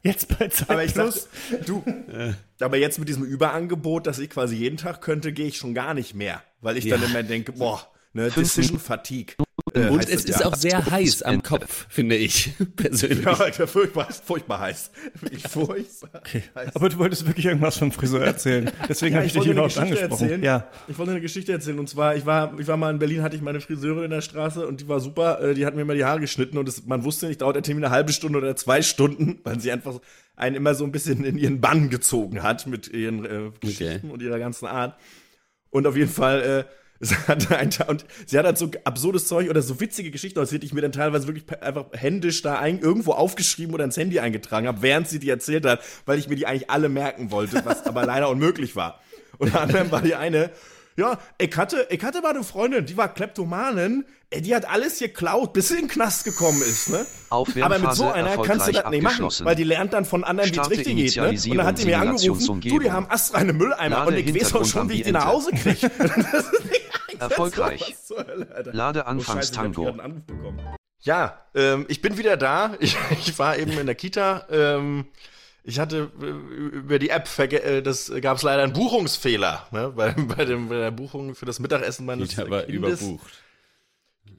Jetzt 0.02 0.38
bei 0.38 0.48
Zeit 0.48 0.70
Aber 0.70 0.84
ich 0.84 0.94
Plus. 0.94 1.28
sag, 1.52 1.66
du, 1.66 1.84
aber 2.62 2.78
jetzt 2.78 3.00
mit 3.00 3.10
diesem 3.10 3.24
Überangebot, 3.24 4.08
dass 4.08 4.20
ich 4.20 4.30
quasi 4.30 4.56
jeden 4.56 4.78
Tag 4.78 5.02
könnte, 5.02 5.34
gehe 5.34 5.48
ich 5.48 5.58
schon 5.58 5.74
gar 5.74 5.94
nicht 5.94 6.14
mehr. 6.16 6.42
Weil 6.62 6.78
ich 6.78 6.88
dann 6.88 7.02
Ja. 7.02 7.08
immer 7.08 7.24
denke, 7.24 7.52
boah, 7.52 7.86
ne, 8.14 8.30
Decision 8.32 8.80
Fatigue. 8.80 9.36
äh, 9.74 9.88
Und 9.90 10.00
es 10.10 10.10
das 10.10 10.26
ist 10.26 10.40
ja. 10.40 10.46
auch 10.48 10.56
sehr 10.56 10.86
heiß 10.86 11.22
am 11.24 11.44
Kopf, 11.44 11.86
finde 11.90 12.16
ich 12.16 12.52
persönlich. 12.76 13.24
Ja, 13.26 13.34
Alter, 13.34 13.68
furchtbar, 13.68 14.08
furchtbar 14.12 14.60
heiß. 14.60 14.92
Wirklich 15.22 15.44
furchtbar 15.48 16.10
Okay. 16.22 16.44
heiß. 16.56 16.76
Aber 16.76 16.90
du 16.90 16.98
wolltest 16.98 17.26
wirklich 17.28 17.46
irgendwas 17.46 17.78
vom 17.78 17.92
Friseur 17.92 18.24
erzählen. 18.24 18.72
Deswegen 18.88 19.16
habe 19.16 19.26
ich, 19.26 19.34
dich 19.34 19.40
wollte 19.40 19.50
eine 19.52 19.60
überhaupt 19.60 19.76
Geschichte 19.76 19.96
angesprochen. 20.04 20.24
erzählen. 20.24 20.44
Ja. 20.44 20.68
Ich 20.88 20.98
wollte 20.98 21.12
eine 21.12 21.22
Geschichte 21.22 21.52
erzählen. 21.52 21.78
Und 21.80 21.88
zwar, 21.90 22.16
ich 22.16 22.26
war, 22.26 22.58
ich 22.60 22.68
war 22.68 22.78
mal 22.78 22.90
in 22.92 23.00
Berlin, 23.00 23.22
hatte 23.22 23.36
ich 23.36 23.42
meine 23.42 23.60
Friseurin 23.62 24.06
in 24.06 24.12
der 24.12 24.22
Straße 24.22 24.66
und 24.68 24.82
die 24.82 24.88
war 24.88 25.00
super. 25.00 25.42
Äh, 25.42 25.54
Die 25.54 25.66
hat 25.66 25.76
mir 25.76 25.82
immer 25.82 25.94
die 25.96 26.06
Haare 26.06 26.20
geschnitten 26.20 26.58
und 26.58 26.68
es, 26.68 26.86
man 26.86 27.04
wusste 27.04 27.28
nicht, 27.28 27.42
dauert 27.42 27.56
der 27.56 27.64
Termin 27.64 27.84
eine 27.84 27.94
halbe 27.94 28.12
Stunde 28.14 28.38
oder 28.40 28.56
zwei 28.56 28.82
Stunden, 28.82 29.40
weil 29.44 29.60
sie 29.60 29.72
einfach 29.72 30.00
einen 30.36 30.56
immer 30.56 30.74
so 30.74 30.86
ein 30.86 30.92
bisschen 30.92 31.24
in 31.26 31.38
ihren 31.38 31.60
Bann 31.62 31.90
gezogen 31.90 32.42
hat 32.44 32.66
mit 32.66 32.88
ihren 32.88 33.26
äh, 33.26 33.52
Geschichten 33.60 34.10
und 34.10 34.22
ihrer 34.22 34.40
ganzen 34.40 34.68
Art. 34.68 34.98
Und 35.70 35.86
auf 35.86 35.96
jeden 35.98 36.10
Fall, 36.12 36.66
äh, 36.68 36.74
und 37.00 38.06
sie 38.26 38.38
hat 38.38 38.46
halt 38.46 38.58
so 38.58 38.70
absurdes 38.84 39.28
Zeug 39.28 39.50
oder 39.50 39.62
so 39.62 39.80
witzige 39.80 40.12
Geschichten 40.12 40.38
erzählt, 40.38 40.64
die 40.64 40.68
ich 40.68 40.74
mir 40.74 40.82
dann 40.82 40.92
teilweise 40.92 41.28
wirklich 41.28 41.46
einfach 41.62 41.86
händisch 41.94 42.42
da 42.42 42.60
ein, 42.60 42.80
irgendwo 42.80 43.14
aufgeschrieben 43.14 43.74
oder 43.74 43.86
ins 43.86 43.96
Handy 43.96 44.20
eingetragen 44.20 44.68
habe, 44.68 44.82
während 44.82 45.08
sie 45.08 45.20
die 45.20 45.30
erzählt 45.30 45.66
hat, 45.66 45.82
weil 46.06 46.20
ich 46.20 46.28
mir 46.28 46.36
die 46.36 46.46
eigentlich 46.46 46.70
alle 46.70 46.90
merken 46.90 47.32
wollte, 47.32 47.64
was 47.64 47.86
aber 47.86 48.06
leider 48.06 48.30
unmöglich 48.30 48.76
war. 48.76 49.00
Unter 49.38 49.62
anderem 49.62 49.92
war 49.92 50.02
die 50.02 50.16
eine, 50.16 50.52
ja, 50.98 51.18
ich 51.38 51.56
hatte, 51.56 51.88
ich 51.90 52.04
hatte 52.04 52.22
mal 52.22 52.32
eine 52.32 52.44
Freundin, 52.44 52.86
die 52.86 52.98
war 52.98 53.14
Kleptomanin, 53.14 54.04
ey, 54.32 54.42
die 54.42 54.54
hat 54.54 54.70
alles 54.70 55.00
geklaut, 55.00 55.54
bis 55.54 55.70
sie 55.70 55.76
in 55.76 55.82
den 55.82 55.88
Knast 55.88 56.26
gekommen 56.26 56.62
ist, 56.62 56.90
ne? 56.90 57.06
Aber 57.30 57.80
mit 57.80 57.94
so 57.94 58.10
einer 58.10 58.38
kannst 58.38 58.68
du 58.68 58.74
das 58.74 58.90
nicht 58.90 59.02
machen, 59.02 59.30
weil 59.44 59.56
die 59.56 59.64
lernt 59.64 59.94
dann 59.94 60.04
von 60.04 60.26
anderen, 60.26 60.54
wie 60.54 60.60
es 60.60 60.70
richtig 60.70 60.96
geht, 60.96 61.16
ne? 61.16 61.30
Und 61.30 61.58
dann 61.58 61.66
hat 61.66 61.80
die 61.80 61.86
mir 61.86 62.00
angerufen, 62.00 62.60
du, 62.60 62.80
die 62.80 62.92
haben 62.92 63.10
astreine 63.10 63.54
Mülleimer 63.54 63.96
Lade 63.96 64.12
und 64.12 64.18
ich 64.18 64.36
weiß 64.36 64.56
auch 64.56 64.66
schon, 64.66 64.90
wie 64.90 64.96
ich 64.96 65.04
die 65.04 65.14
nach 65.14 65.26
Hause 65.26 65.52
kriege. 65.52 65.90
Alter. 68.54 68.74
Lade 68.74 69.04
Oh, 69.88 69.88
einen 69.88 70.00
Anruf 70.00 70.24
bekommen. 70.24 70.60
Ja, 71.02 71.40
ähm, 71.56 71.86
ich 71.88 72.02
bin 72.02 72.18
wieder 72.18 72.38
da. 72.38 72.76
Ich, 72.80 72.98
ich 73.26 73.40
war 73.40 73.58
eben 73.58 73.72
in 73.78 73.86
der 73.86 73.96
Kita. 73.96 74.46
Ähm, 74.50 75.06
ich 75.64 75.80
hatte 75.80 76.12
äh, 76.22 76.26
über 76.26 77.00
die 77.00 77.10
App, 77.10 77.28
äh, 77.40 77.82
das 77.82 78.12
gab 78.22 78.38
es 78.38 78.44
leider 78.44 78.64
einen 78.64 78.74
Buchungsfehler 78.74 79.68
ne? 79.72 79.90
bei, 79.96 80.12
bei, 80.12 80.46
dem, 80.46 80.70
bei 80.70 80.78
der 80.78 80.92
Buchung 80.92 81.36
für 81.36 81.46
das 81.46 81.60
Mittagessen 81.60 82.06
meines 82.06 82.32
Ich 82.32 82.40
aber 82.40 82.64
Kindes. 82.64 83.02
überbucht. 83.02 83.32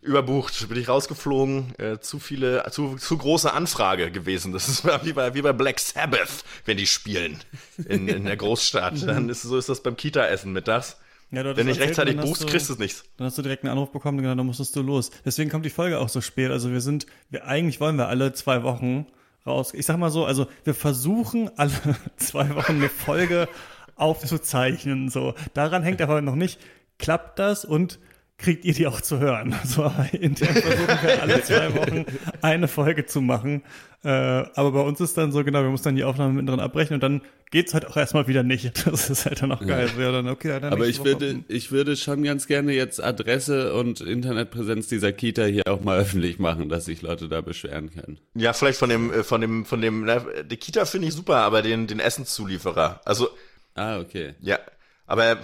Überbucht, 0.03 0.69
bin 0.71 0.81
ich 0.81 0.89
rausgeflogen. 0.89 1.75
Äh, 1.79 2.01
zu 2.01 2.19
viele, 2.19 2.65
zu, 2.71 2.97
zu 2.97 3.19
große 3.19 3.53
Anfrage 3.53 4.11
gewesen. 4.11 4.53
Das 4.53 4.67
ist 4.67 4.85
wie 5.05 5.13
bei, 5.13 5.35
wie 5.35 5.43
bei 5.43 5.53
Black 5.53 5.79
Sabbath, 5.79 6.43
wenn 6.65 6.79
die 6.79 6.87
spielen 6.87 7.39
in, 7.87 8.09
in 8.09 8.25
der 8.25 8.37
Großstadt. 8.39 9.07
Dann 9.07 9.29
ist 9.29 9.43
so 9.43 9.59
ist 9.59 9.69
das 9.69 9.83
beim 9.83 9.97
Kita-Essen 9.97 10.53
mittags. 10.53 10.97
Ja, 11.33 11.57
Wenn 11.57 11.67
nicht 11.67 11.81
rechtzeitig 11.81 12.17
buchst, 12.17 12.47
kriegst 12.49 12.69
du 12.69 12.73
es 12.73 12.79
nicht. 12.79 13.05
Dann 13.17 13.27
hast 13.27 13.39
du 13.39 13.43
direkt 13.43 13.63
einen 13.63 13.73
Anruf 13.73 13.93
bekommen, 13.93 14.19
genau, 14.19 14.35
dann 14.35 14.47
musstest 14.47 14.75
du 14.75 14.83
los. 14.83 15.11
Deswegen 15.25 15.49
kommt 15.49 15.65
die 15.65 15.71
Folge 15.71 16.01
auch 16.01 16.09
so 16.09 16.21
spät. 16.21 16.51
Also 16.51 16.73
wir 16.73 16.81
sind, 16.81 17.07
wir 17.29 17.47
eigentlich 17.47 17.81
wollen 17.81 17.97
wir 17.97 18.09
alle 18.09 18.33
zwei 18.33 18.65
Wochen 18.65 19.07
raus. 19.47 19.73
Ich 19.73 19.87
sag 19.87 19.97
mal 19.99 20.11
so, 20.11 20.25
also 20.25 20.49
wir 20.65 20.75
versuchen 20.75 21.51
alle 21.57 21.73
zwei 22.17 22.53
Wochen 22.57 22.77
eine 22.77 22.89
Folge 22.89 23.49
aufzuzeichnen. 23.95 25.09
So, 25.09 25.35
daran 25.55 25.85
hängt 25.85 26.03
aber 26.03 26.21
noch 26.21 26.35
nicht. 26.35 26.59
Klappt 26.99 27.39
das 27.39 27.65
und 27.65 28.01
kriegt 28.41 28.65
ihr 28.65 28.75
die 28.75 28.87
auch 28.87 29.01
zu 29.01 29.19
hören? 29.21 29.55
So, 29.65 29.85
aber 29.85 30.07
intern 30.13 30.55
versuchen 30.55 30.87
wir 31.03 31.23
alle 31.23 31.43
zwei 31.43 31.75
Wochen 31.75 32.05
eine 32.43 32.67
Folge 32.69 33.07
zu 33.07 33.21
machen. 33.21 33.63
Äh, 34.03 34.09
aber 34.09 34.73
bei 34.73 34.81
uns 34.81 34.99
ist 35.01 35.17
dann 35.19 35.31
so, 35.31 35.45
genau, 35.45 35.63
wir 35.63 35.69
müssen 35.71 35.85
dann 35.85 35.97
die 35.97 36.05
Aufnahme 36.05 36.33
mittendrin 36.33 36.59
abbrechen 36.61 36.95
und 36.95 37.03
dann 37.03 37.21
geht's 37.51 37.75
halt 37.75 37.87
auch 37.87 37.97
erstmal 37.99 38.27
wieder 38.29 38.43
nicht. 38.43 38.85
Das 38.91 39.11
ist 39.11 39.27
halt 39.27 39.43
dann 39.43 39.53
auch 39.53 39.65
geil. 39.65 39.91
Ja. 39.99 40.11
dann, 40.11 40.29
okay, 40.29 40.59
dann 40.61 40.73
Aber 40.73 40.87
ich 40.89 41.01
Woche- 41.01 41.09
würde, 41.21 41.45
ich 41.49 41.71
würde 41.71 41.97
schon 41.97 42.23
ganz 42.23 42.47
gerne 42.47 42.73
jetzt 42.73 43.03
Adresse 43.03 43.75
und 43.75 44.01
Internetpräsenz 44.01 44.89
dieser 44.89 45.13
Kita 45.13 45.45
hier 45.45 45.65
auch 45.69 45.83
mal 45.83 45.99
öffentlich 46.01 46.39
machen, 46.39 46.69
dass 46.71 46.87
sich 46.87 47.03
Leute 47.03 47.29
da 47.29 47.43
beschweren 47.43 47.91
können. 47.91 48.19
Ja, 48.35 48.55
vielleicht 48.55 48.79
von 48.79 48.89
dem, 48.89 49.13
äh, 49.13 49.23
von 49.23 49.41
dem, 49.43 49.67
von 49.67 49.81
dem, 49.83 50.05
na, 50.07 50.25
die 50.51 50.57
Kita 50.57 50.87
finde 50.87 51.09
ich 51.09 51.15
super, 51.15 51.37
aber 51.37 51.61
den, 51.63 51.87
den 51.87 52.01
Essenszulieferer. 52.01 53.01
Also, 53.05 53.29
Ah, 53.75 53.99
okay. 54.01 54.35
ja, 54.41 54.59
aber 55.07 55.39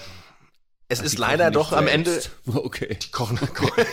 es 0.88 1.00
ist 1.00 1.16
Die 1.16 1.20
leider 1.20 1.50
doch 1.50 1.72
am 1.72 1.86
Ende. 1.88 2.20
Okay. 2.46 2.98
Kochen, 3.12 3.38
kochen. 3.38 3.84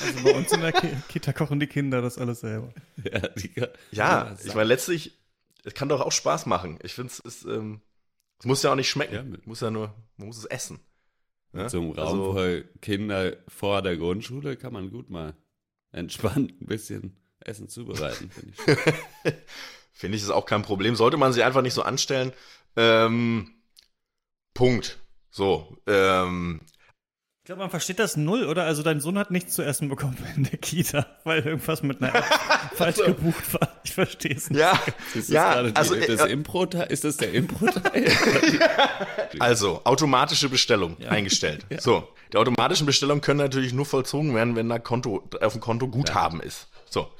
Also 0.00 0.22
bei 0.24 0.34
uns 0.34 0.52
in 0.52 0.60
der 0.60 0.72
Ki 0.72 0.88
Kita 1.08 1.32
kochen 1.32 1.60
die 1.60 1.66
Kinder 1.66 2.02
das 2.02 2.18
alles 2.18 2.40
selber. 2.40 2.72
Ja, 3.02 3.20
die, 3.28 3.50
Ja, 3.92 4.36
ich 4.44 4.54
meine, 4.54 4.64
letztlich, 4.68 5.16
es 5.64 5.74
kann 5.74 5.88
doch 5.88 6.00
auch 6.00 6.12
Spaß 6.12 6.46
machen. 6.46 6.78
Ich 6.82 6.94
finde, 6.94 7.12
es 7.12 7.20
ist, 7.20 7.44
ähm, 7.44 7.80
es 8.38 8.44
muss 8.44 8.62
ja 8.62 8.72
auch 8.72 8.76
nicht 8.76 8.90
schmecken. 8.90 9.14
Ja, 9.14 9.22
mit- 9.22 9.46
muss 9.46 9.60
ja 9.60 9.70
nur, 9.70 9.94
man 10.16 10.28
muss 10.28 10.38
es 10.38 10.44
essen. 10.46 10.80
Ja? 11.52 11.62
Mit 11.62 11.70
so 11.70 11.78
einem 11.80 11.90
Raum 11.92 12.06
Also- 12.20 12.32
voll 12.32 12.68
Kinder 12.82 13.36
vor 13.48 13.80
der 13.82 13.96
Grundschule 13.96 14.56
kann 14.56 14.72
man 14.72 14.90
gut 14.90 15.08
mal 15.10 15.34
entspannt 15.92 16.60
ein 16.60 16.66
bisschen 16.66 17.16
Essen 17.40 17.68
zubereiten, 17.68 18.30
finde 18.30 18.52
ich. 18.52 19.34
Finde 19.96 20.16
ich, 20.16 20.24
ist 20.24 20.30
auch 20.30 20.44
kein 20.46 20.62
Problem. 20.62 20.96
Sollte 20.96 21.16
man 21.16 21.32
sie 21.32 21.44
einfach 21.44 21.62
nicht 21.62 21.72
so 21.74 21.82
anstellen. 21.82 22.32
Ähm, 22.76 23.50
Punkt. 24.54 24.98
So, 25.30 25.76
ähm, 25.86 26.60
Ich 27.40 27.46
glaube, 27.46 27.60
man 27.60 27.70
versteht 27.70 27.98
das 27.98 28.16
null, 28.16 28.44
oder? 28.44 28.64
Also 28.64 28.82
dein 28.82 29.00
Sohn 29.00 29.18
hat 29.18 29.30
nichts 29.30 29.54
zu 29.54 29.62
essen 29.62 29.88
bekommen 29.88 30.16
in 30.36 30.44
der 30.44 30.58
Kita, 30.58 31.06
weil 31.24 31.40
irgendwas 31.44 31.82
mit 31.82 32.00
einer 32.00 32.14
App 32.14 32.24
falsch 32.74 32.96
gebucht 33.04 33.52
war. 33.54 33.68
Ich 33.84 33.92
verstehe 33.92 34.34
es 34.34 34.48
nicht. 34.50 34.60
ja, 34.60 34.72
Ist 35.12 35.14
das 35.14 35.28
ja, 35.28 35.52
gerade 35.54 35.72
die, 35.72 35.76
also, 35.76 35.94
das 35.96 36.20
äh, 36.20 36.28
Impro 36.32 36.64
ist 36.64 37.04
das 37.04 37.16
der 37.16 37.32
Impro-Teil? 37.34 38.10
also 39.40 39.80
automatische 39.84 40.48
Bestellung 40.48 40.96
eingestellt. 41.08 41.66
So, 41.78 42.08
die 42.32 42.36
automatischen 42.36 42.86
Bestellungen 42.86 43.20
können 43.20 43.40
natürlich 43.40 43.72
nur 43.72 43.86
vollzogen 43.86 44.34
werden, 44.34 44.56
wenn 44.56 44.68
da 44.68 44.78
Konto 44.78 45.28
auf 45.40 45.52
dem 45.52 45.60
Konto 45.60 45.88
Guthaben 45.88 46.40
ist. 46.40 46.68
So, 46.88 47.10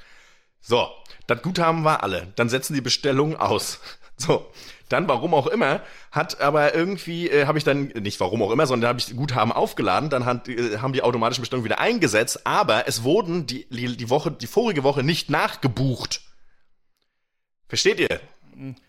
so, 0.61 0.87
das 1.27 1.41
Guthaben 1.41 1.83
war 1.83 2.01
alle. 2.01 2.33
Dann 2.35 2.49
setzen 2.49 2.73
die 2.73 2.81
Bestellungen 2.81 3.35
aus. 3.35 3.79
So, 4.17 4.49
dann 4.89 5.07
warum 5.07 5.33
auch 5.33 5.47
immer 5.47 5.81
hat 6.11 6.39
aber 6.41 6.73
irgendwie 6.73 7.29
äh, 7.29 7.45
habe 7.45 7.57
ich 7.57 7.63
dann 7.63 7.87
nicht 7.87 8.19
warum 8.19 8.41
auch 8.41 8.51
immer, 8.51 8.67
sondern 8.67 8.89
habe 8.89 8.99
ich 8.99 9.15
Guthaben 9.15 9.51
aufgeladen. 9.51 10.09
Dann 10.09 10.25
hat, 10.25 10.47
äh, 10.47 10.77
haben 10.77 10.93
die 10.93 11.01
automatischen 11.01 11.41
Bestellungen 11.41 11.65
wieder 11.65 11.79
eingesetzt, 11.79 12.45
aber 12.45 12.87
es 12.87 13.03
wurden 13.03 13.47
die, 13.47 13.67
die 13.69 13.97
die 13.97 14.09
Woche 14.09 14.31
die 14.31 14.47
vorige 14.47 14.83
Woche 14.83 15.03
nicht 15.03 15.29
nachgebucht. 15.29 16.21
Versteht 17.67 17.99
ihr? 17.99 18.21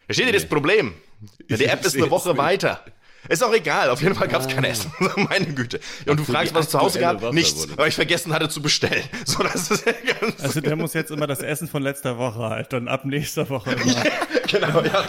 Versteht 0.07 0.27
ihr 0.27 0.33
das 0.33 0.47
Problem? 0.47 0.95
Die 1.49 1.65
App 1.65 1.85
ist 1.85 1.97
eine 1.97 2.11
Woche 2.11 2.37
weiter. 2.37 2.85
Ist 3.29 3.43
auch 3.45 3.53
egal, 3.53 3.91
auf 3.91 4.01
jeden 4.03 4.15
Fall 4.15 4.29
gab 4.29 4.43
es 4.43 4.49
kein 4.49 4.65
Essen. 4.65 4.93
Meine 5.17 5.47
Güte. 5.47 5.81
Und 6.07 6.19
du 6.19 6.25
für 6.25 6.33
fragst, 6.33 6.55
was 6.55 6.67
es 6.67 6.71
zu 6.71 6.81
Hause 6.81 7.01
gab? 7.01 7.21
Woche 7.23 7.35
Nichts, 7.35 7.63
wurde- 7.69 7.79
weil 7.79 7.89
ich 7.89 7.95
vergessen 7.95 8.33
hatte 8.33 8.49
zu 8.49 8.63
bestellen. 8.63 9.03
So, 9.25 9.43
das 9.43 9.71
ist 9.71 9.85
ja 9.87 9.93
ganz 9.93 10.41
Also 10.41 10.61
der 10.61 10.77
muss 10.77 10.95
jetzt 10.95 11.11
immer 11.11 11.27
das 11.27 11.41
Essen 11.41 11.69
von 11.69 11.83
letzter 11.83 12.17
Woche 12.19 12.39
halt 12.51 12.73
und 12.75 12.89
ab 12.89 13.05
nächster 13.05 13.49
Woche 13.51 13.73
immer 13.83 14.03
genau, 14.47 14.83
ja. 14.83 15.07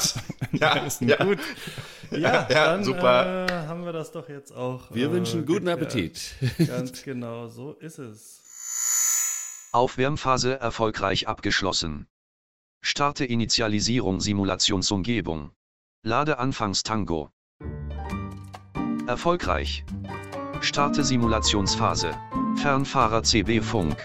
Ja, 0.54 0.86
essen. 0.86 1.08
ja. 1.08 1.24
Gut. 1.24 1.40
Ja, 2.12 2.18
Ja, 2.20 2.48
dann 2.50 2.84
super. 2.84 3.46
Äh, 3.48 3.68
haben 3.68 3.84
wir 3.86 3.92
das 3.94 4.12
doch 4.12 4.28
jetzt 4.30 4.52
auch. 4.56 4.90
Wir 4.94 5.08
äh, 5.08 5.12
wünschen 5.12 5.46
guten. 5.46 5.68
Appetit. 5.68 6.36
Ganz 6.68 7.04
genau, 7.04 7.48
so 7.48 7.74
ist 7.74 8.00
es. 8.00 8.42
Aufwärmphase 9.74 10.60
erfolgreich 10.60 11.28
abgeschlossen. 11.28 12.08
Starte 12.82 13.26
Initialisierung 13.26 14.22
Simulationsumgebung. 14.22 15.52
Lade 16.04 16.40
Anfangstango. 16.40 17.32
Erfolgreich. 19.08 19.86
Starte 20.62 21.04
Simulationsphase. 21.04 22.12
Fernfahrer 22.58 23.24
CB 23.24 23.62
Funk. 23.62 23.98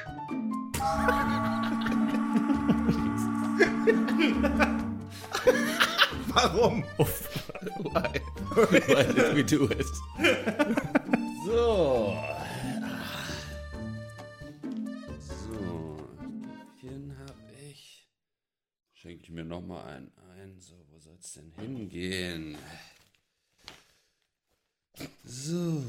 Warum? 6.29 6.85
Why? 6.99 8.21
Why 8.55 9.03
did 9.13 9.35
we 9.35 9.43
do 9.43 9.65
it? 9.65 9.87
So. 11.47 12.17
So. 15.19 15.97
Hier 16.77 16.91
hab 17.19 17.37
ich. 17.71 18.09
Schenke 18.95 19.25
ich 19.25 19.31
mir 19.31 19.45
nochmal 19.45 19.85
einen 19.85 20.13
ein. 20.39 20.61
So, 20.61 20.75
wo 20.91 20.99
soll's 20.99 21.33
denn 21.33 21.51
hingehen? 21.59 22.57
So. 25.47 25.83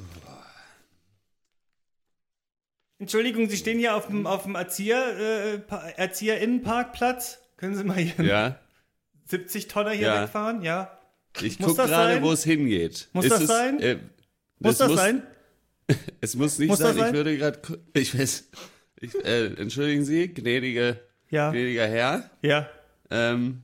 Entschuldigung, 3.00 3.50
Sie 3.50 3.57
stehen 3.57 3.79
hier 3.79 3.95
auf 3.95 4.07
dem, 4.07 4.25
auf 4.25 4.43
dem 4.43 4.55
Erzieher, 4.55 5.17
äh, 5.19 5.57
Pa- 5.60 5.89
Erzieherinnenparkplatz. 5.89 7.39
Können 7.57 7.75
Sie 7.75 7.83
mal 7.83 7.98
hier 7.98 8.25
Ja, 8.25 8.60
70 9.25 9.67
Tonner 9.67 9.91
hier 9.91 10.07
Ja. 10.07 10.24
wegfahren? 10.24 10.62
Ja. 10.62 10.98
ich 11.41 11.60
Muss 11.60 11.69
guck 11.69 11.77
das 11.77 11.89
gerade, 11.89 12.13
sein? 12.15 12.24
wo 12.24 12.31
es 12.31 12.43
hingeht. 12.43 13.10
Muss 13.13 13.27
das 13.27 13.41
es, 13.41 13.48
sein? 13.48 13.79
Äh, 13.79 13.98
Muss 14.60 14.77
das 14.77 14.93
sein? 14.93 15.24
Es 16.22 16.36
muss 16.36 16.57
nicht 16.60 16.69
Muss 16.69 16.79
das 16.79 16.89
sein, 16.89 16.98
ich 16.98 17.03
sein? 17.03 17.13
würde 17.13 17.38
gerade. 17.38 17.60
Ich 17.93 18.17
weiß. 18.17 18.50
Ich, 19.01 19.13
äh, 19.25 19.48
entschuldigen 19.55 20.05
Sie, 20.05 20.29
gnädige, 20.33 20.98
Ja. 21.29 21.51
gnädiger 21.51 21.88
Herr. 21.88 22.29
Ja. 22.41 22.69
Ähm, 23.12 23.63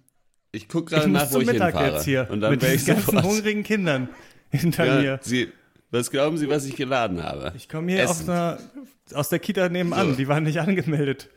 ich 0.52 0.68
gucke 0.68 0.94
gerade 0.96 1.08
muss 1.08 1.22
nach, 1.22 1.32
wo 1.32 1.40
ich 1.40 1.48
Mittag 1.48 1.68
hinfahre. 1.74 1.94
jetzt 1.96 2.04
hier. 2.04 2.28
Und 2.30 2.42
dann 2.42 2.52
mit 2.52 2.62
diesen 2.62 2.86
ganzen 2.88 3.06
sofort. 3.06 3.24
hungrigen 3.24 3.64
Kindern 3.64 4.10
hinter 4.52 4.86
Ja, 4.86 5.02
mir. 5.02 5.20
Sie, 5.24 5.50
was 5.92 6.12
glauben 6.12 6.38
Sie, 6.38 6.50
was 6.50 6.66
ich 6.66 6.76
geladen 6.76 7.24
habe? 7.24 7.52
Ich 7.56 7.68
komme 7.70 7.92
hier 7.92 8.10
einer, 8.10 8.60
aus 9.14 9.30
der 9.30 9.40
Kita 9.40 9.70
nebenan. 9.70 10.12
So. 10.12 10.16
Die 10.16 10.28
waren 10.28 10.44
nicht 10.44 10.60
angemeldet 10.60 11.30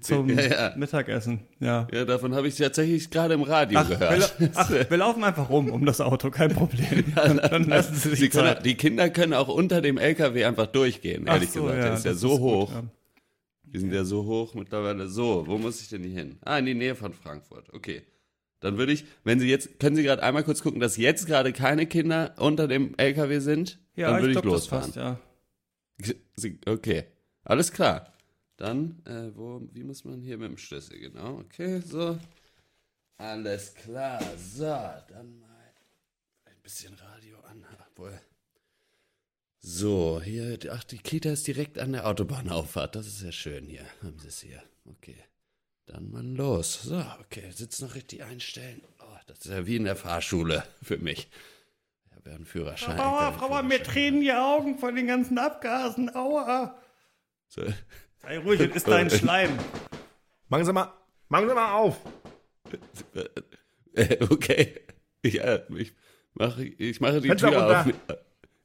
zum 0.00 0.28
Ja, 0.38 0.42
ja. 0.42 0.72
Mittagessen. 0.76 1.40
Ja. 1.60 1.88
Ja, 1.92 2.04
davon 2.04 2.34
habe 2.34 2.46
ich 2.48 2.56
tatsächlich 2.56 3.10
gerade 3.10 3.34
im 3.34 3.42
Radio 3.42 3.80
Ach 3.80 3.88
wir, 3.88 3.96
gehört. 3.96 4.32
ach, 4.54 4.70
wir 4.70 4.96
laufen 4.96 5.24
einfach 5.24 5.48
rum 5.50 5.70
um 5.70 5.84
das 5.86 6.00
Auto, 6.00 6.30
kein 6.30 6.52
Problem. 6.54 7.04
dann, 7.14 7.38
dann 7.38 7.64
lassen 7.64 7.94
Sie 7.94 8.10
sich 8.10 8.18
Sie 8.20 8.28
können, 8.28 8.56
die 8.62 8.74
Kinder 8.74 9.10
können 9.10 9.32
auch 9.32 9.48
unter 9.48 9.80
dem 9.80 9.98
LKW 9.98 10.44
einfach 10.44 10.66
durchgehen, 10.66 11.26
ehrlich 11.26 11.50
so, 11.50 11.62
gesagt. 11.62 11.78
ja, 11.78 11.84
Der 11.86 11.94
ist 11.94 12.04
ja 12.04 12.10
das 12.12 12.20
so 12.20 12.34
ist 12.34 12.38
gut, 12.38 12.50
hoch. 12.52 12.72
ja. 12.72 12.82
Wir 13.68 13.80
sind 13.80 13.92
ja 13.92 14.04
so 14.04 14.24
hoch 14.24 14.54
mittlerweile. 14.54 15.08
So, 15.08 15.44
wo 15.46 15.58
muss 15.58 15.80
ich 15.82 15.88
denn 15.88 16.02
hier 16.04 16.12
hin? 16.14 16.38
Ah, 16.44 16.58
in 16.58 16.66
die 16.66 16.74
Nähe 16.74 16.94
von 16.94 17.12
Frankfurt. 17.12 17.72
Okay. 17.74 18.02
Dann 18.60 18.78
würde 18.78 18.92
ich, 18.92 19.04
wenn 19.24 19.38
Sie 19.38 19.48
jetzt, 19.48 19.78
können 19.78 19.96
Sie 19.96 20.02
gerade 20.02 20.22
einmal 20.22 20.44
kurz 20.44 20.62
gucken, 20.62 20.80
dass 20.80 20.96
jetzt 20.96 21.26
gerade 21.26 21.52
keine 21.52 21.86
Kinder 21.86 22.34
unter 22.38 22.68
dem 22.68 22.94
LKW 22.96 23.38
sind? 23.40 23.78
Ja, 23.94 24.10
dann 24.10 24.22
würde 24.22 24.32
ich 24.32 24.36
ich, 24.36 24.42
glaube, 24.42 24.56
das 24.56 24.70
losfahren. 24.70 24.92
passt, 24.92 24.96
ja. 24.96 26.72
Okay. 26.72 27.04
Alles 27.44 27.72
klar. 27.72 28.12
Dann, 28.56 29.02
äh, 29.04 29.36
wo, 29.36 29.62
wie 29.72 29.84
muss 29.84 30.04
man 30.04 30.22
hier 30.22 30.38
mit 30.38 30.48
dem 30.48 30.56
Schlüssel, 30.56 30.98
genau? 30.98 31.38
Okay, 31.40 31.80
so. 31.80 32.18
Alles 33.18 33.74
klar. 33.74 34.22
So, 34.36 34.64
dann 34.64 35.38
mal 35.40 35.72
ein 36.46 36.56
bisschen 36.62 36.94
Radio 36.94 37.38
an. 37.40 37.64
Obwohl. 37.90 38.18
So, 39.60 40.20
hier, 40.22 40.58
ach, 40.70 40.84
die 40.84 40.98
Kita 40.98 41.30
ist 41.30 41.46
direkt 41.46 41.78
an 41.78 41.92
der 41.92 42.06
Autobahnauffahrt. 42.06 42.94
Das 42.94 43.06
ist 43.06 43.22
ja 43.22 43.32
schön 43.32 43.66
hier. 43.66 43.84
Haben 44.02 44.18
Sie 44.18 44.28
es 44.28 44.40
hier. 44.40 44.62
Okay. 44.84 45.16
Dann 45.96 46.10
mal 46.10 46.22
los. 46.26 46.82
So, 46.82 47.02
okay. 47.20 47.50
Sitz 47.52 47.80
noch 47.80 47.94
richtig 47.94 48.22
einstellen. 48.22 48.82
Oh, 49.00 49.16
das 49.26 49.38
ist 49.38 49.46
ja 49.50 49.66
wie 49.66 49.76
in 49.76 49.84
der 49.84 49.96
Fahrschule 49.96 50.62
für 50.82 50.98
mich. 50.98 51.30
Ich 52.10 52.14
habe 52.16 52.28
ja 52.28 52.36
einen 52.36 52.44
Führerschein. 52.44 53.00
Aua, 53.00 53.32
Frau, 53.32 53.62
mir 53.62 53.82
tränen 53.82 54.20
die 54.20 54.30
Augen 54.32 54.78
von 54.78 54.94
den 54.94 55.06
ganzen 55.06 55.38
Abgasen. 55.38 56.14
Aua. 56.14 56.78
So. 57.48 57.62
Sei 58.20 58.36
ruhig, 58.38 58.58
das 58.58 58.76
ist 58.76 58.88
dein 58.88 59.08
Schleim. 59.18 59.58
Machen 60.48 60.66
Sie 60.66 60.72
mal, 60.74 60.92
machen 61.28 61.48
Sie 61.48 61.54
mal 61.54 61.72
auf. 61.74 61.96
Okay. 64.28 64.78
Ja, 65.24 65.60
ich 65.74 65.94
mache, 66.34 66.62
ich 66.64 67.00
mache 67.00 67.22
die 67.22 67.28
Fenster 67.28 67.48
Tür 67.50 67.80
auf. 67.80 67.94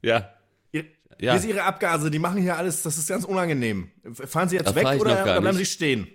Ja. 0.02 0.34
Ihr, 0.72 0.84
Ja. 1.18 1.32
Hier 1.32 1.40
sind 1.40 1.48
Ihre 1.50 1.62
Abgase, 1.62 2.10
die 2.10 2.18
machen 2.18 2.42
hier 2.42 2.58
alles, 2.58 2.82
das 2.82 2.98
ist 2.98 3.08
ganz 3.08 3.24
unangenehm. 3.24 3.90
Fahren 4.12 4.50
Sie 4.50 4.56
jetzt 4.56 4.66
Da 4.66 4.74
weg 4.74 4.84
oder, 5.00 5.22
oder 5.22 5.40
bleiben 5.40 5.52
Sie 5.54 5.60
nicht. 5.60 5.72
stehen? 5.72 6.06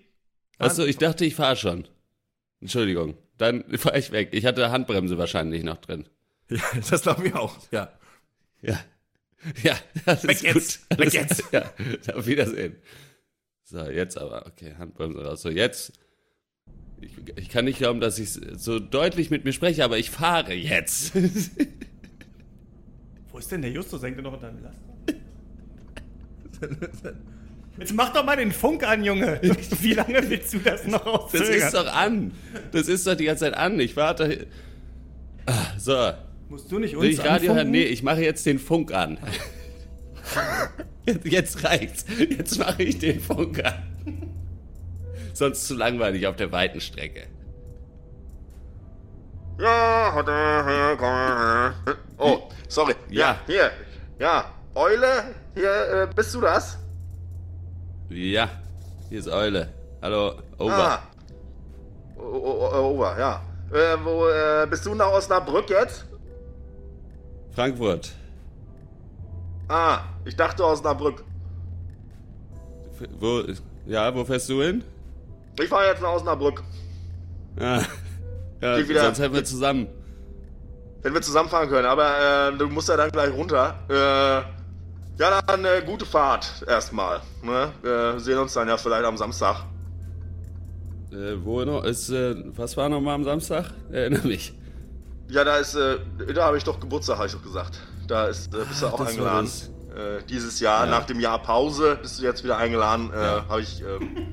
Achso, 0.58 0.86
ich 0.86 0.98
dachte, 0.98 1.26
ich 1.26 1.36
fahre 1.36 1.56
schon. 1.56 1.88
Entschuldigung. 2.62 3.18
Dann 3.38 3.64
fahre 3.78 4.00
ich 4.00 4.12
weg. 4.12 4.30
Ich 4.32 4.46
hatte 4.46 4.72
Handbremse 4.72 5.18
wahrscheinlich 5.18 5.64
noch 5.64 5.78
drin. 5.78 6.08
Ja, 6.50 6.62
das 6.90 7.02
glaube 7.02 7.28
ich 7.28 7.36
auch. 7.36 7.56
Ja. 7.72 7.92
Ja. 8.62 8.80
Ja, 9.64 9.78
das 10.06 10.24
Weg 10.24 10.32
ist 10.32 10.44
jetzt. 10.44 10.90
gut. 10.90 11.00
Weg 11.00 11.14
jetzt. 11.14 11.44
Ja, 11.52 11.72
auf 12.16 12.26
Wiedersehen. 12.26 12.76
So, 13.64 13.84
jetzt 13.90 14.18
aber. 14.18 14.48
Okay, 14.48 14.74
Handbremse 14.78 15.24
raus. 15.24 15.42
So, 15.42 15.50
jetzt. 15.50 15.94
Ich, 17.00 17.12
ich 17.36 17.50
kann 17.50 17.66
nicht 17.66 17.78
glauben, 17.78 18.00
dass 18.00 18.18
ich 18.18 18.32
so 18.32 18.80
deutlich 18.80 19.30
mit 19.30 19.46
mir 19.46 19.54
spreche, 19.54 19.84
aber 19.84 20.00
ich 20.00 20.10
fahre 20.10 20.54
jetzt. 20.54 21.14
Wo 23.30 23.38
ist 23.38 23.52
denn 23.52 23.62
der 23.62 23.70
Justus? 23.72 24.02
Hängt 24.02 24.18
er 24.18 24.24
noch 24.24 24.34
unter 24.34 24.52
dem 24.52 24.64
Laster? 24.64 24.82
Jetzt 27.80 27.94
mach 27.94 28.12
doch 28.14 28.26
mal 28.26 28.36
den 28.38 28.52
Funk 28.52 28.84
an, 28.88 29.04
Junge. 29.04 29.40
Wie 29.82 29.94
lange 29.94 30.30
willst 30.30 30.54
du 30.54 30.60
das 30.60 30.86
noch 30.88 31.04
Das 31.04 31.42
auszögern? 31.42 31.54
ist 31.68 31.74
doch 31.74 31.94
an. 31.94 32.32
Das 32.72 32.88
ist 32.88 33.06
doch 33.06 33.16
die 33.16 33.26
ganze 33.26 33.46
Zeit 33.46 33.54
an. 33.54 33.80
Ich 33.80 33.96
warte. 33.96 34.48
Ah, 35.46 35.54
So. 35.78 36.12
Musst 36.50 36.72
du 36.72 36.80
nicht 36.80 36.96
uns 36.96 37.04
Will 37.04 37.12
ich 37.12 37.20
Radio 37.20 37.50
hören? 37.50 37.60
anfunken? 37.60 37.72
Nee, 37.72 37.84
ich 37.84 38.04
mache 38.04 38.22
jetzt 38.22 38.46
den 38.46 38.58
Funk 38.60 38.94
an. 38.94 39.18
Jetzt, 41.24 41.64
reicht's. 41.64 42.06
Jetzt 42.18 42.58
mache 42.60 42.84
ich 42.84 43.00
den 43.00 43.20
Funk 43.22 43.64
an. 43.64 43.74
Sonst 45.34 45.66
zu 45.68 45.76
langweilig 45.76 46.28
auf 46.28 46.36
der 46.36 46.52
weiten 46.52 46.82
Strecke. 46.82 47.24
Ja. 49.60 50.14
Oh, 52.18 52.40
sorry. 52.68 52.94
Ja. 53.10 53.40
hier. 53.48 53.72
Ja, 54.20 54.52
Eule, 54.76 55.36
hier, 55.56 56.10
äh, 56.10 56.14
bist 56.16 56.34
du 56.36 56.42
das? 56.42 56.78
Ja, 58.10 58.50
hier 59.10 59.20
ist 59.20 59.28
Eule. 59.30 59.70
Hallo, 60.02 60.34
Over. 60.58 60.74
Ah. 60.74 61.02
O- 62.18 62.22
o- 62.24 62.68
o- 62.72 62.92
Over, 62.92 63.20
ja. 63.20 63.42
Äh, 63.72 63.98
wo, 64.04 64.28
äh, 64.28 64.66
bist 64.70 64.86
du 64.86 64.96
nach 64.96 65.12
Osnabrück 65.12 65.70
jetzt? 65.70 66.06
Frankfurt. 67.52 68.14
Ah, 69.68 70.00
ich 70.26 70.36
dachte 70.36 70.64
Osnabrück. 70.64 71.24
F- 73.00 73.10
Wo, 73.20 73.44
ja, 73.86 74.14
wo 74.16 74.24
fährst 74.24 74.48
du 74.50 74.62
hin? 74.62 74.84
Ich 75.60 75.68
fahre 75.68 75.88
jetzt 75.88 76.02
nach 76.02 76.14
Osnabrück. 76.14 76.64
Ah, 77.60 77.82
ja, 78.62 78.78
Geh 78.78 78.88
wieder- 78.88 79.04
sonst 79.04 79.20
hätten 79.20 79.34
wir 79.36 79.44
zusammen. 79.44 79.88
wenn 81.02 81.14
wir 81.14 81.22
zusammenfahren 81.22 81.70
können. 81.70 81.88
Aber 81.88 82.50
äh, 82.54 82.58
du 82.58 82.68
musst 82.68 82.88
ja 82.90 82.96
dann 82.98 83.12
gleich 83.12 83.32
runter. 83.34 83.76
Äh, 83.90 84.44
ja, 85.20 85.42
dann 85.42 85.66
äh, 85.66 85.82
gute 85.86 86.06
Fahrt 86.06 86.64
erstmal. 86.68 87.22
Ne? 87.42 87.72
Wir 87.82 88.20
sehen 88.20 88.38
uns 88.38 88.54
dann 88.54 88.68
ja 88.68 88.78
vielleicht 88.78 89.06
am 89.06 89.18
Samstag. 89.18 89.66
Äh, 91.12 91.36
wo 91.44 91.64
noch? 91.64 91.84
Ist, 91.84 92.10
äh, 92.10 92.36
was 92.56 92.76
war 92.78 92.90
noch 92.90 93.02
mal 93.02 93.16
am 93.16 93.24
Samstag? 93.24 93.72
Erinnere 93.92 94.28
mich. 94.28 94.54
Ja, 95.30 95.44
da 95.44 95.58
ist, 95.58 95.76
äh, 95.76 95.98
da 96.34 96.46
habe 96.46 96.58
ich 96.58 96.64
doch 96.64 96.80
Geburtstag, 96.80 97.18
habe 97.18 97.28
ich 97.28 97.34
doch 97.34 97.44
gesagt. 97.44 97.80
Da 98.08 98.28
ist, 98.28 98.54
äh, 98.54 98.60
bist 98.68 98.82
du 98.82 98.88
auch 98.88 98.92
das 98.92 99.00
war 99.00 99.08
eingeladen. 99.08 99.50
Äh, 99.96 100.24
dieses 100.30 100.60
Jahr, 100.60 100.86
Ja. 100.86 100.92
nach 100.92 101.06
dem 101.06 101.20
Jahr 101.20 101.42
Pause, 101.42 101.98
bist 102.02 102.20
du 102.20 102.24
jetzt 102.24 102.44
wieder 102.44 102.58
eingeladen. 102.58 103.12
Äh, 103.14 103.22
Ja. 103.22 103.46
habe 103.50 103.62
ich, 103.62 103.82
ähm, 103.82 104.28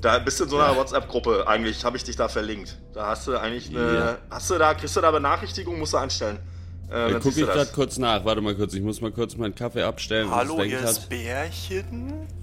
da 0.00 0.18
bist 0.18 0.40
du 0.40 0.44
in 0.44 0.50
so 0.50 0.58
einer 0.58 0.76
WhatsApp-Gruppe 0.76 1.46
eigentlich, 1.46 1.84
habe 1.84 1.96
ich 1.96 2.04
dich 2.04 2.16
da 2.16 2.28
verlinkt. 2.28 2.78
Da 2.94 3.06
hast 3.08 3.26
du 3.28 3.36
eigentlich 3.36 3.68
eine, 3.70 3.94
Ja. 3.94 4.16
hast 4.30 4.50
du 4.50 4.58
da, 4.58 4.74
kriegst 4.74 4.96
du 4.96 5.00
da 5.00 5.10
Benachrichtigung, 5.10 5.78
musst 5.78 5.92
du 5.92 5.98
einstellen. 5.98 6.38
Äh, 6.92 7.12
gucke 7.20 7.28
ich 7.40 7.46
gerade 7.46 7.70
kurz 7.72 7.98
nach. 7.98 8.24
Warte 8.24 8.40
mal 8.40 8.54
kurz, 8.54 8.74
ich 8.74 8.82
muss 8.82 9.00
mal 9.00 9.12
kurz 9.12 9.36
meinen 9.36 9.54
Kaffee 9.54 9.82
abstellen. 9.82 10.30
Hallo, 10.30 10.62
ihr. 10.62 10.80
Bärchen? 11.08 12.12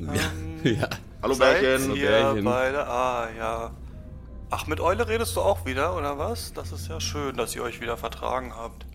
Ja. 0.00 0.70
ja. 0.70 0.88
Hallo 1.22 1.34
Seid 1.34 1.60
Bärchen. 1.60 1.96
ihr 1.96 2.06
Bärchen. 2.08 2.44
beide? 2.44 2.86
Ah, 2.86 3.26
ja. 3.36 3.70
Ach, 4.50 4.66
mit 4.68 4.78
Eule 4.80 5.08
redest 5.08 5.34
du 5.34 5.40
auch 5.40 5.66
wieder, 5.66 5.96
oder 5.96 6.16
was? 6.18 6.52
Das 6.52 6.70
ist 6.70 6.86
ja 6.88 7.00
schön, 7.00 7.36
dass 7.36 7.56
ihr 7.56 7.62
euch 7.64 7.80
wieder 7.80 7.96
vertragen 7.96 8.52
habt. 8.56 8.86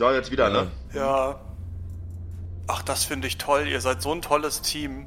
Ja, 0.00 0.12
jetzt 0.12 0.32
wieder, 0.32 0.48
Ja. 0.52 0.62
ne? 0.64 0.70
Ja. 0.94 1.40
Ach, 2.66 2.82
das 2.82 3.04
finde 3.04 3.28
ich 3.28 3.38
toll. 3.38 3.68
Ihr 3.68 3.80
seid 3.80 4.02
so 4.02 4.10
ein 4.12 4.20
tolles 4.20 4.62
Team. 4.62 5.06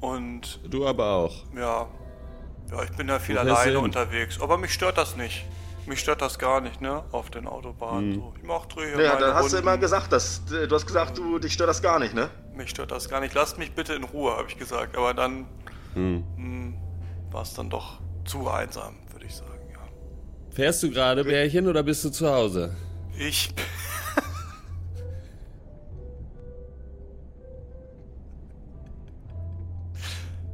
Und 0.00 0.60
Du 0.70 0.86
aber 0.86 1.10
auch. 1.14 1.44
ja. 1.56 1.88
Ja, 2.70 2.82
ich 2.84 2.92
bin 2.92 3.08
ja 3.08 3.18
viel 3.18 3.36
alleine 3.36 3.80
unterwegs. 3.80 4.40
Aber 4.40 4.56
mich 4.56 4.72
stört 4.72 4.96
das 4.98 5.16
nicht. 5.16 5.44
Mich 5.90 5.98
stört 5.98 6.22
das 6.22 6.38
gar 6.38 6.60
nicht, 6.60 6.80
ne? 6.80 7.02
Auf 7.10 7.30
den 7.30 7.48
Autobahnen. 7.48 8.14
So. 8.14 8.32
Ich 8.36 8.44
mach 8.44 8.66
dreh 8.66 8.94
hier 8.94 9.02
Ja, 9.02 9.16
dann 9.16 9.34
hast 9.34 9.50
du 9.50 9.56
Runden. 9.56 9.68
immer 9.68 9.76
gesagt, 9.76 10.12
dass, 10.12 10.44
du 10.44 10.70
hast 10.72 10.86
gesagt, 10.86 11.18
du, 11.18 11.40
dich 11.40 11.52
stört 11.52 11.68
das 11.68 11.82
gar 11.82 11.98
nicht, 11.98 12.14
ne? 12.14 12.30
Mich 12.54 12.70
stört 12.70 12.92
das 12.92 13.08
gar 13.08 13.18
nicht. 13.18 13.34
Lasst 13.34 13.58
mich 13.58 13.72
bitte 13.72 13.94
in 13.94 14.04
Ruhe, 14.04 14.30
habe 14.36 14.46
ich 14.48 14.56
gesagt. 14.56 14.96
Aber 14.96 15.14
dann 15.14 15.46
Hm. 15.94 16.76
war 17.32 17.42
es 17.42 17.54
dann 17.54 17.70
doch 17.70 17.98
zu 18.24 18.48
einsam, 18.48 18.94
würde 19.10 19.26
ich 19.26 19.34
sagen, 19.34 19.68
ja. 19.72 19.80
Fährst 20.54 20.80
du 20.84 20.90
gerade, 20.92 21.24
Bärchen, 21.24 21.66
oder 21.66 21.82
bist 21.82 22.04
du 22.04 22.10
zu 22.10 22.30
Hause? 22.30 22.72
Ich. 23.18 23.52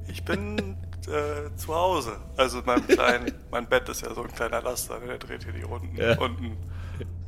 ich 0.09 0.25
bin 0.25 0.77
äh, 1.09 1.55
zu 1.57 1.75
Hause. 1.75 2.17
Also 2.37 2.59
in 2.61 2.67
meinem 2.67 2.87
kleinen, 2.87 3.33
mein 3.51 3.67
Bett 3.69 3.89
ist 3.89 4.03
ja 4.03 4.13
so 4.15 4.23
ein 4.23 4.33
kleiner 4.33 4.61
Laster, 4.63 4.99
ne, 4.99 5.07
der 5.07 5.19
dreht 5.19 5.45
hier 5.45 5.53
die 5.53 5.63
Runden 5.63 5.97
Ja. 5.97 6.19
unten. 6.19 6.57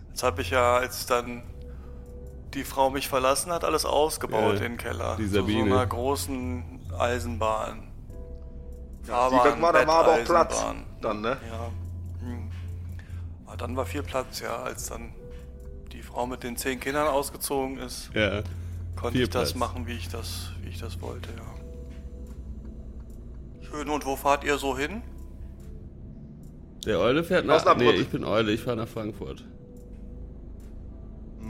Jetzt 0.09 0.23
habe 0.23 0.43
ich 0.43 0.51
ja, 0.51 0.77
als 0.79 1.07
dann 1.07 1.43
die 2.55 2.65
Frau 2.65 2.91
mich 2.91 3.09
verlassen 3.09 3.53
hat, 3.53 3.63
alles 3.65 3.85
ausgebaut, 3.85 4.55
Ja, 4.55 4.61
den 4.61 4.77
Keller. 4.79 5.17
die 5.17 5.25
Zu 5.27 5.31
so 5.31 5.41
Sabine. 5.41 5.65
einer 5.75 5.87
großen 5.87 6.81
Eisenbahn. 6.99 7.85
Ja, 9.07 9.31
weg 9.45 9.61
war, 9.63 9.73
da 9.73 9.87
war 9.87 9.99
aber 10.01 10.13
auch 10.15 10.25
Platz. 10.25 10.65
Dann, 11.01 11.21
ne? 11.21 11.37
Ja. 11.51 11.71
Hm. 12.27 12.51
Aber 13.47 13.57
dann 13.57 13.77
war 13.77 13.87
viel 13.87 14.03
Platz, 14.03 14.41
ja, 14.41 14.57
als 14.63 14.87
dann 14.89 15.15
die 15.93 16.03
Frau 16.03 16.27
mit 16.27 16.43
den 16.43 16.57
zehn 16.57 16.81
Kindern 16.81 17.07
ausgezogen 17.07 17.79
ist, 17.79 18.11
Ja. 18.15 18.43
konnte 18.97 19.13
Viel 19.13 19.23
ich 19.23 19.31
das 19.31 19.53
Platz. 19.53 19.55
machen, 19.55 19.87
wie 19.87 19.93
ich 19.95 20.09
das, 20.09 20.51
wie 20.61 20.69
ich 20.69 20.79
das 20.79 21.01
wollte, 21.01 21.31
ja. 21.31 21.43
Schön, 23.71 23.89
und 23.89 24.07
wo 24.07 24.17
fahrt 24.17 24.45
ihr 24.45 24.59
so 24.59 24.77
hin? 24.77 25.03
Der 26.87 27.01
Eule 27.01 27.25
fährt 27.25 27.47
nach. 27.47 27.57
Osnabrück. 27.57 27.95
Nee, 27.95 28.01
ich 28.01 28.09
bin 28.09 28.25
Eule, 28.25 28.53
ich 28.53 28.61
fahre 28.61 28.77
nach 28.77 28.89
Frankfurt. 28.89 29.45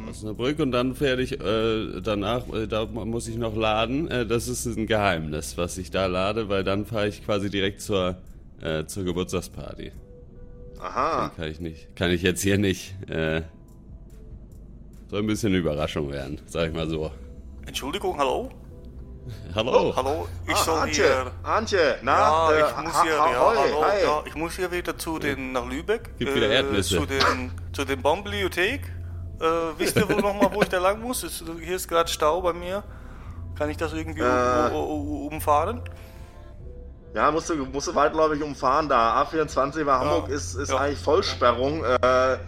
Osnabrück 0.08 0.58
und 0.58 0.72
dann 0.72 0.94
fähre 0.94 1.20
ich 1.20 1.40
äh, 1.40 2.00
danach, 2.00 2.48
äh, 2.52 2.66
da 2.66 2.86
muss 2.86 3.28
ich 3.28 3.36
noch 3.36 3.54
laden. 3.54 4.08
Äh, 4.10 4.26
das 4.26 4.48
ist 4.48 4.66
ein 4.66 4.86
Geheimnis, 4.86 5.56
was 5.58 5.76
ich 5.78 5.90
da 5.90 6.06
lade, 6.06 6.48
weil 6.48 6.64
dann 6.64 6.86
fahre 6.86 7.08
ich 7.08 7.24
quasi 7.24 7.50
direkt 7.50 7.82
zur, 7.82 8.16
äh, 8.62 8.86
zur 8.86 9.04
Geburtstagsparty. 9.04 9.92
Aha. 10.80 11.30
Kann 11.36 11.50
ich 11.50 11.60
nicht, 11.60 11.94
kann 11.96 12.10
ich 12.10 12.22
jetzt 12.22 12.42
hier 12.42 12.58
nicht. 12.58 12.94
Äh, 13.10 13.42
soll 15.10 15.20
ein 15.20 15.26
bisschen 15.26 15.54
Überraschung 15.54 16.10
werden, 16.10 16.40
sag 16.46 16.68
ich 16.68 16.74
mal 16.74 16.88
so. 16.88 17.10
Entschuldigung, 17.66 18.16
hallo? 18.18 18.50
Hallo. 19.54 19.92
Hallo, 19.96 20.28
ich 20.46 20.54
Ah, 20.54 20.56
soll 20.64 20.78
Antje, 20.80 21.04
hier... 21.04 21.30
Antje, 21.42 21.98
na, 22.02 22.18
Ja, 22.18 22.50
äh, 22.52 22.60
ich 22.60 22.76
muss 22.84 23.02
hier, 23.02 23.20
ha- 23.20 23.30
ja, 23.32 23.40
hoi, 23.40 23.56
hallo, 23.56 23.84
hi. 23.84 24.02
ja, 24.02 24.22
ich 24.26 24.34
muss 24.34 24.54
hier 24.54 24.70
wieder 24.70 24.96
zu 24.96 25.18
den, 25.18 25.52
nach 25.52 25.66
Lübeck. 25.66 26.16
Gibt 26.18 26.34
wieder 26.34 26.48
Erdnüsse. 26.48 26.98
Zu 26.98 27.06
den, 27.06 27.52
zu 27.72 27.84
den 27.84 28.00
Baumbibliothek. 28.00 28.82
Äh, 29.40 29.44
wisst 29.78 29.96
ihr 29.96 30.08
wohl 30.08 30.20
noch 30.20 30.34
mal, 30.34 30.50
wo 30.52 30.62
ich 30.62 30.68
da 30.68 30.78
lang 30.78 31.00
muss? 31.00 31.22
Ist, 31.24 31.44
hier 31.60 31.76
ist 31.76 31.88
gerade 31.88 32.08
Stau 32.10 32.40
bei 32.40 32.52
mir. 32.52 32.82
Kann 33.56 33.70
ich 33.70 33.76
das 33.76 33.92
irgendwie 33.92 34.20
Äh. 34.22 34.70
um, 34.72 34.74
um, 34.74 35.26
umfahren? 35.28 35.82
Ja, 37.14 37.30
musst 37.30 37.48
du, 37.50 37.56
musst 37.66 37.88
du 37.88 37.94
weitläufig 37.94 38.42
umfahren 38.42 38.88
da. 38.88 39.22
A24 39.22 39.84
bei 39.84 39.92
Hamburg 39.92 40.28
ist, 40.28 40.54
ist 40.54 40.70
ja. 40.70 40.76
eigentlich 40.78 41.00
Vollsperrung. 41.00 41.82
Äh, 41.84 42.38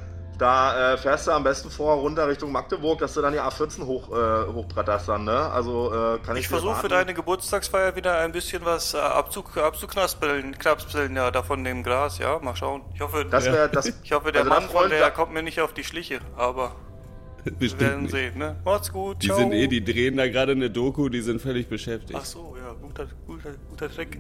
da 0.41 0.95
äh, 0.95 0.97
fährst 0.99 1.27
du 1.27 1.33
am 1.33 1.45
besten 1.45 1.71
vorher 1.71 2.01
runter 2.01 2.27
Richtung 2.27 2.51
Magdeburg, 2.53 2.99
dass 3.01 3.15
du 3.15 3.21
dann 3.21 3.33
die 3.33 3.41
A14 3.41 3.85
hoch, 3.85 4.09
äh, 4.11 4.53
hochbretterst 4.53 5.09
dann, 5.09 5.25
ne? 5.25 5.33
Also 5.51 5.93
äh, 5.93 6.19
kann 6.21 6.37
ich 6.37 6.43
Ich 6.43 6.49
versuche 6.49 6.77
für 6.77 6.89
deine 6.89 7.13
Geburtstagsfeier 7.13 7.95
wieder 7.97 8.19
ein 8.19 8.33
bisschen 8.33 8.65
was 8.65 8.95
äh, 8.95 8.99
abzug, 8.99 9.57
abzuknaspeln, 9.57 10.57
knapspeln 10.59 11.15
ja, 11.15 11.31
da 11.31 11.43
von 11.43 11.63
dem 11.65 11.83
Gras, 11.83 12.19
ja? 12.19 12.39
Mal 12.39 12.57
schauen. 12.57 12.83
Ich 12.95 13.01
hoffe, 13.01 13.27
Das 13.31 13.45
wäre 13.45 13.69
das. 13.69 13.93
ich 14.03 14.13
hoffe 14.13 14.33
der 14.33 14.43
also 14.43 14.55
Mann 14.55 14.63
von 14.69 14.89
der 14.89 15.11
kommt 15.11 15.33
mir 15.33 15.43
nicht 15.43 15.61
auf 15.61 15.75
die 15.75 15.85
Schliche, 15.85 16.21
aber 16.37 16.73
wir 17.45 17.53
Bestimmt 17.53 17.81
werden 17.83 18.03
nicht. 18.03 18.13
sehen, 18.13 18.39
ne? 18.39 18.57
Macht's 18.65 18.93
gut, 18.93 19.23
Die 19.23 19.27
ciao. 19.27 19.39
sind 19.39 19.53
eh, 19.53 19.67
die 19.67 19.85
drehen 19.85 20.17
da 20.17 20.27
gerade 20.29 20.53
eine 20.53 20.71
Doku, 20.71 21.09
die 21.09 21.21
sind 21.21 21.41
völlig 21.43 21.69
beschäftigt. 21.69 22.19
Ach 22.21 22.25
so, 22.25 22.57
ja, 22.57 22.73
guter, 22.81 23.07
guter, 23.27 23.51
guter 23.69 23.91
Trick. 23.91 24.19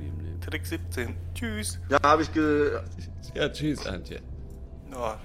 Trick 0.48 0.66
17. 0.66 1.14
Tschüss. 1.35 1.78
Ja, 1.88 1.98
habe 2.02 2.22
ich, 2.22 2.33
ge, 2.33 2.78
Ja, 3.35 3.48
tschüss, 3.48 3.87
Antje. 3.87 4.20
Ja, 4.92 5.18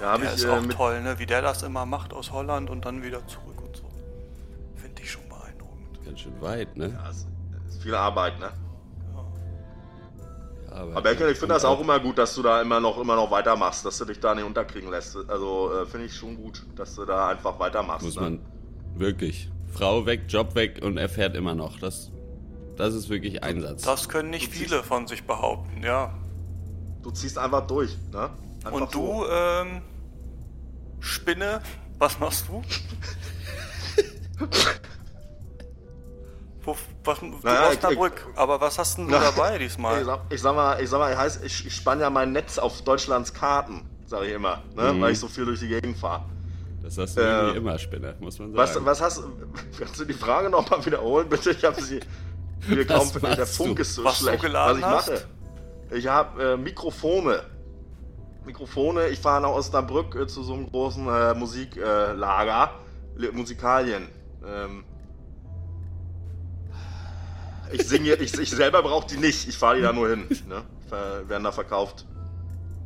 ja, 0.00 0.12
hab 0.12 0.20
der 0.20 0.30
ich 0.30 0.36
ist 0.36 0.44
äh, 0.44 0.48
auch 0.48 0.60
mit, 0.60 0.76
toll, 0.76 1.02
ne? 1.02 1.18
Wie 1.18 1.26
der 1.26 1.42
das 1.42 1.62
immer 1.62 1.86
macht 1.86 2.12
aus 2.12 2.32
Holland 2.32 2.70
und 2.70 2.84
dann 2.84 3.02
wieder 3.02 3.26
zurück 3.26 3.60
und 3.62 3.76
so. 3.76 3.84
Finde 4.76 5.02
ich 5.02 5.10
schon 5.10 5.28
beeindruckend. 5.28 6.04
Ganz 6.04 6.20
schön 6.20 6.40
weit, 6.40 6.76
ne? 6.76 6.92
Ja, 6.94 7.10
ist, 7.10 7.28
ist 7.68 7.82
viel 7.82 7.94
Arbeit, 7.94 8.38
ne? 8.38 8.50
Aber, 10.70 10.96
Aber 10.96 11.12
ich 11.12 11.18
finde 11.18 11.54
das 11.54 11.64
auch 11.64 11.80
immer 11.80 11.98
gut, 11.98 12.16
dass 12.18 12.34
du 12.34 12.42
da 12.42 12.62
immer 12.62 12.78
noch, 12.78 12.98
immer 13.00 13.16
noch 13.16 13.30
weitermachst, 13.30 13.84
dass 13.84 13.98
du 13.98 14.04
dich 14.04 14.20
da 14.20 14.34
nicht 14.34 14.44
unterkriegen 14.44 14.88
lässt. 14.90 15.16
Also 15.28 15.72
äh, 15.72 15.86
finde 15.86 16.06
ich 16.06 16.14
schon 16.14 16.36
gut, 16.36 16.64
dass 16.76 16.94
du 16.94 17.04
da 17.04 17.28
einfach 17.28 17.58
weitermachst. 17.58 18.04
Muss 18.04 18.14
ne? 18.16 18.22
man 18.22 18.40
wirklich. 18.94 19.50
Frau 19.72 20.06
weg, 20.06 20.22
Job 20.28 20.54
weg 20.54 20.80
und 20.82 20.96
er 20.96 21.08
fährt 21.08 21.36
immer 21.36 21.54
noch. 21.54 21.78
Das, 21.78 22.10
das 22.76 22.94
ist 22.94 23.08
wirklich 23.08 23.42
Einsatz. 23.42 23.82
Das 23.82 24.08
können 24.08 24.30
nicht 24.30 24.50
viele 24.50 24.82
von 24.82 25.06
sich 25.06 25.24
behaupten, 25.24 25.82
ja. 25.82 26.12
Du 27.02 27.10
ziehst 27.10 27.38
einfach 27.38 27.66
durch, 27.66 27.96
ne? 28.12 28.30
Einfach 28.64 28.72
Und 28.72 28.94
du, 28.94 29.06
so. 29.06 29.26
ähm, 29.30 29.82
Spinne, 31.00 31.60
was 31.98 32.18
machst 32.18 32.46
du? 32.48 32.62
Wo, 36.62 36.76
was, 37.04 37.20
du 37.20 37.26
Naja, 37.42 37.72
ich- 37.72 37.78
Osnabrück, 37.78 38.26
aber 38.36 38.60
was 38.60 38.78
hast 38.78 38.98
denn 38.98 39.06
du 39.06 39.12
Na, 39.12 39.20
dabei 39.20 39.54
Ich 39.54 39.60
diesmal? 39.62 40.04
sag, 40.04 40.20
ich 40.30 40.40
sag 40.40 40.54
mal, 40.54 40.80
ich 40.82 40.90
sag 40.90 40.98
mal, 40.98 41.10
ich, 41.12 41.18
heiß, 41.18 41.40
ich, 41.42 41.66
ich 41.66 41.74
spann 41.74 42.00
ja 42.00 42.10
mein 42.10 42.32
Netz 42.32 42.58
auf 42.58 42.82
Deutschlands 42.82 43.32
Karten, 43.32 43.88
sage 44.06 44.26
ich 44.26 44.32
immer, 44.34 44.62
ne? 44.76 44.92
Mhm. 44.92 45.00
weil 45.00 45.12
ich 45.12 45.18
so 45.18 45.26
viel 45.28 45.46
durch 45.46 45.60
die 45.60 45.68
Gegend 45.68 45.96
fahre. 45.96 46.24
Das 46.82 46.98
hast 46.98 47.16
du 47.16 47.20
Äh, 47.22 47.56
immer, 47.56 47.78
Spinner, 47.78 48.14
muss 48.20 48.38
man 48.38 48.52
sagen. 48.52 48.58
Was, 48.58 48.84
was 48.84 49.00
hast 49.00 49.22
Kannst 49.78 49.98
du 50.00 50.04
die 50.04 50.12
Frage 50.14 50.50
nochmal 50.50 50.84
wiederholen, 50.84 51.28
bitte? 51.28 51.50
Ich 51.52 51.64
habe 51.64 51.80
sie. 51.80 52.00
Wir 52.66 52.86
kaum 52.86 53.10
der 53.22 53.46
Funk 53.46 53.76
du? 53.76 53.82
ist 53.82 53.94
so 53.94 54.04
Was 54.04 54.18
du 54.18 54.24
schlecht. 54.26 54.42
geladen 54.42 54.82
was 54.82 55.06
ich 55.08 55.12
hast? 55.14 55.24
mache. 55.90 55.96
Ich 55.96 56.06
habe 56.06 56.42
äh, 56.42 56.56
Mikrofone. 56.58 57.42
Mikrofone. 58.44 59.08
Ich 59.08 59.20
fahre 59.20 59.42
nach 59.42 59.50
Osnabrück 59.50 60.14
äh, 60.14 60.26
zu 60.26 60.42
so 60.42 60.54
einem 60.54 60.70
großen 60.70 61.06
äh, 61.06 61.34
Musiklager. 61.34 62.70
Äh, 63.18 63.32
Musikalien. 63.32 64.08
Ähm, 64.46 64.84
ich 67.72 67.86
singe, 67.86 68.14
ich, 68.14 68.36
ich 68.38 68.50
selber 68.50 68.82
brauche 68.82 69.06
die 69.06 69.16
nicht. 69.16 69.48
Ich 69.48 69.56
fahre 69.56 69.76
die 69.76 69.82
da 69.82 69.92
nur 69.92 70.08
hin. 70.08 70.26
Ne? 70.48 70.62
Ver, 70.88 71.28
werden 71.28 71.44
da 71.44 71.52
verkauft. 71.52 72.06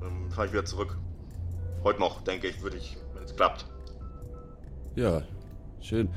Dann 0.01 0.31
fahre 0.31 0.47
ich 0.47 0.53
wieder 0.53 0.65
zurück. 0.65 0.99
Heute 1.83 2.01
noch, 2.01 2.23
denke 2.23 2.49
ich, 2.49 2.63
würde 2.63 2.77
ich, 2.77 2.97
wenn 3.15 3.25
es 3.25 3.35
klappt. 3.35 3.67
Ja, 4.95 5.23
schön. 5.81 6.09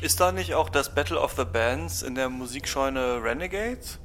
Ist 0.00 0.20
da 0.20 0.32
nicht 0.32 0.54
auch 0.54 0.68
das 0.68 0.94
Battle 0.94 1.20
of 1.20 1.32
the 1.32 1.44
Bands 1.44 2.02
in 2.02 2.14
der 2.14 2.28
Musikscheune 2.28 3.22
Renegades? 3.22 3.98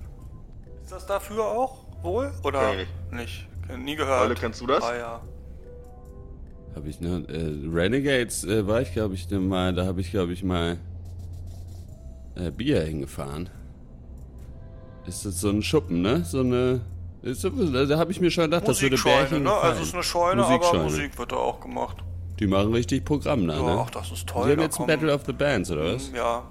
Ist 0.84 0.92
das 0.92 1.06
dafür 1.06 1.46
auch 1.46 1.86
wohl? 2.02 2.32
Oder 2.44 2.80
ich 2.80 2.88
nicht? 3.12 3.48
Nie 3.78 3.96
gehört. 3.96 4.22
Eule, 4.22 4.36
kennst 4.36 4.62
du 4.62 4.68
das? 4.68 4.84
Ah 4.84 4.96
ja. 4.98 5.22
Habe 6.76 6.90
ich 6.90 7.00
ne, 7.02 7.24
äh, 7.28 7.70
Renegades 7.76 8.44
äh, 8.44 8.68
war 8.68 8.82
ich, 8.82 8.94
glaube 8.94 9.16
ich, 9.16 9.30
ne, 9.30 9.40
mal, 9.40 9.74
da 9.74 9.86
habe 9.86 10.00
ich, 10.02 10.12
glaube 10.12 10.34
ich, 10.34 10.44
mal 10.44 10.78
äh, 12.36 12.52
Bier 12.52 12.82
hingefahren. 12.84 13.50
Ist 15.08 15.26
das 15.26 15.42
so 15.42 15.50
ein 15.50 15.64
Schuppen, 15.64 16.02
ne? 16.02 16.24
So 16.24 16.42
eine 16.42 16.82
Ist 17.24 17.42
so- 17.42 17.50
Da 17.50 17.98
habe 17.98 18.12
ich 18.12 18.22
mir 18.22 18.30
schon 18.30 18.46
gedacht, 18.46 18.68
das 18.68 18.82
würde 18.82 18.98
Bärchen 18.98 19.44
ne? 19.44 19.52
Also 19.52 19.60
gefallen. 19.62 19.82
es 19.82 19.88
ist 19.88 19.94
eine 19.94 20.04
Scheune, 20.04 20.46
aber. 20.46 20.84
Musik 20.84 21.18
wird 21.18 21.32
da 21.32 21.38
auch 21.38 21.60
gemacht. 21.60 21.98
Die 22.40 22.46
machen 22.48 22.72
richtig 22.74 23.04
Programm 23.04 23.48
da, 23.48 23.56
Ja, 23.58 23.64
ne? 23.64 23.82
ach, 23.84 23.90
das 23.90 24.12
ist 24.12 24.28
toll. 24.28 24.46
Sie 24.46 24.52
haben 24.52 24.62
jetzt 24.62 24.80
ein 24.80 24.86
Battle 24.86 25.14
of 25.14 25.24
the 25.26 25.34
Bands, 25.34 25.72
oder 25.72 25.96
was? 25.96 26.12
Ja. 26.14 26.44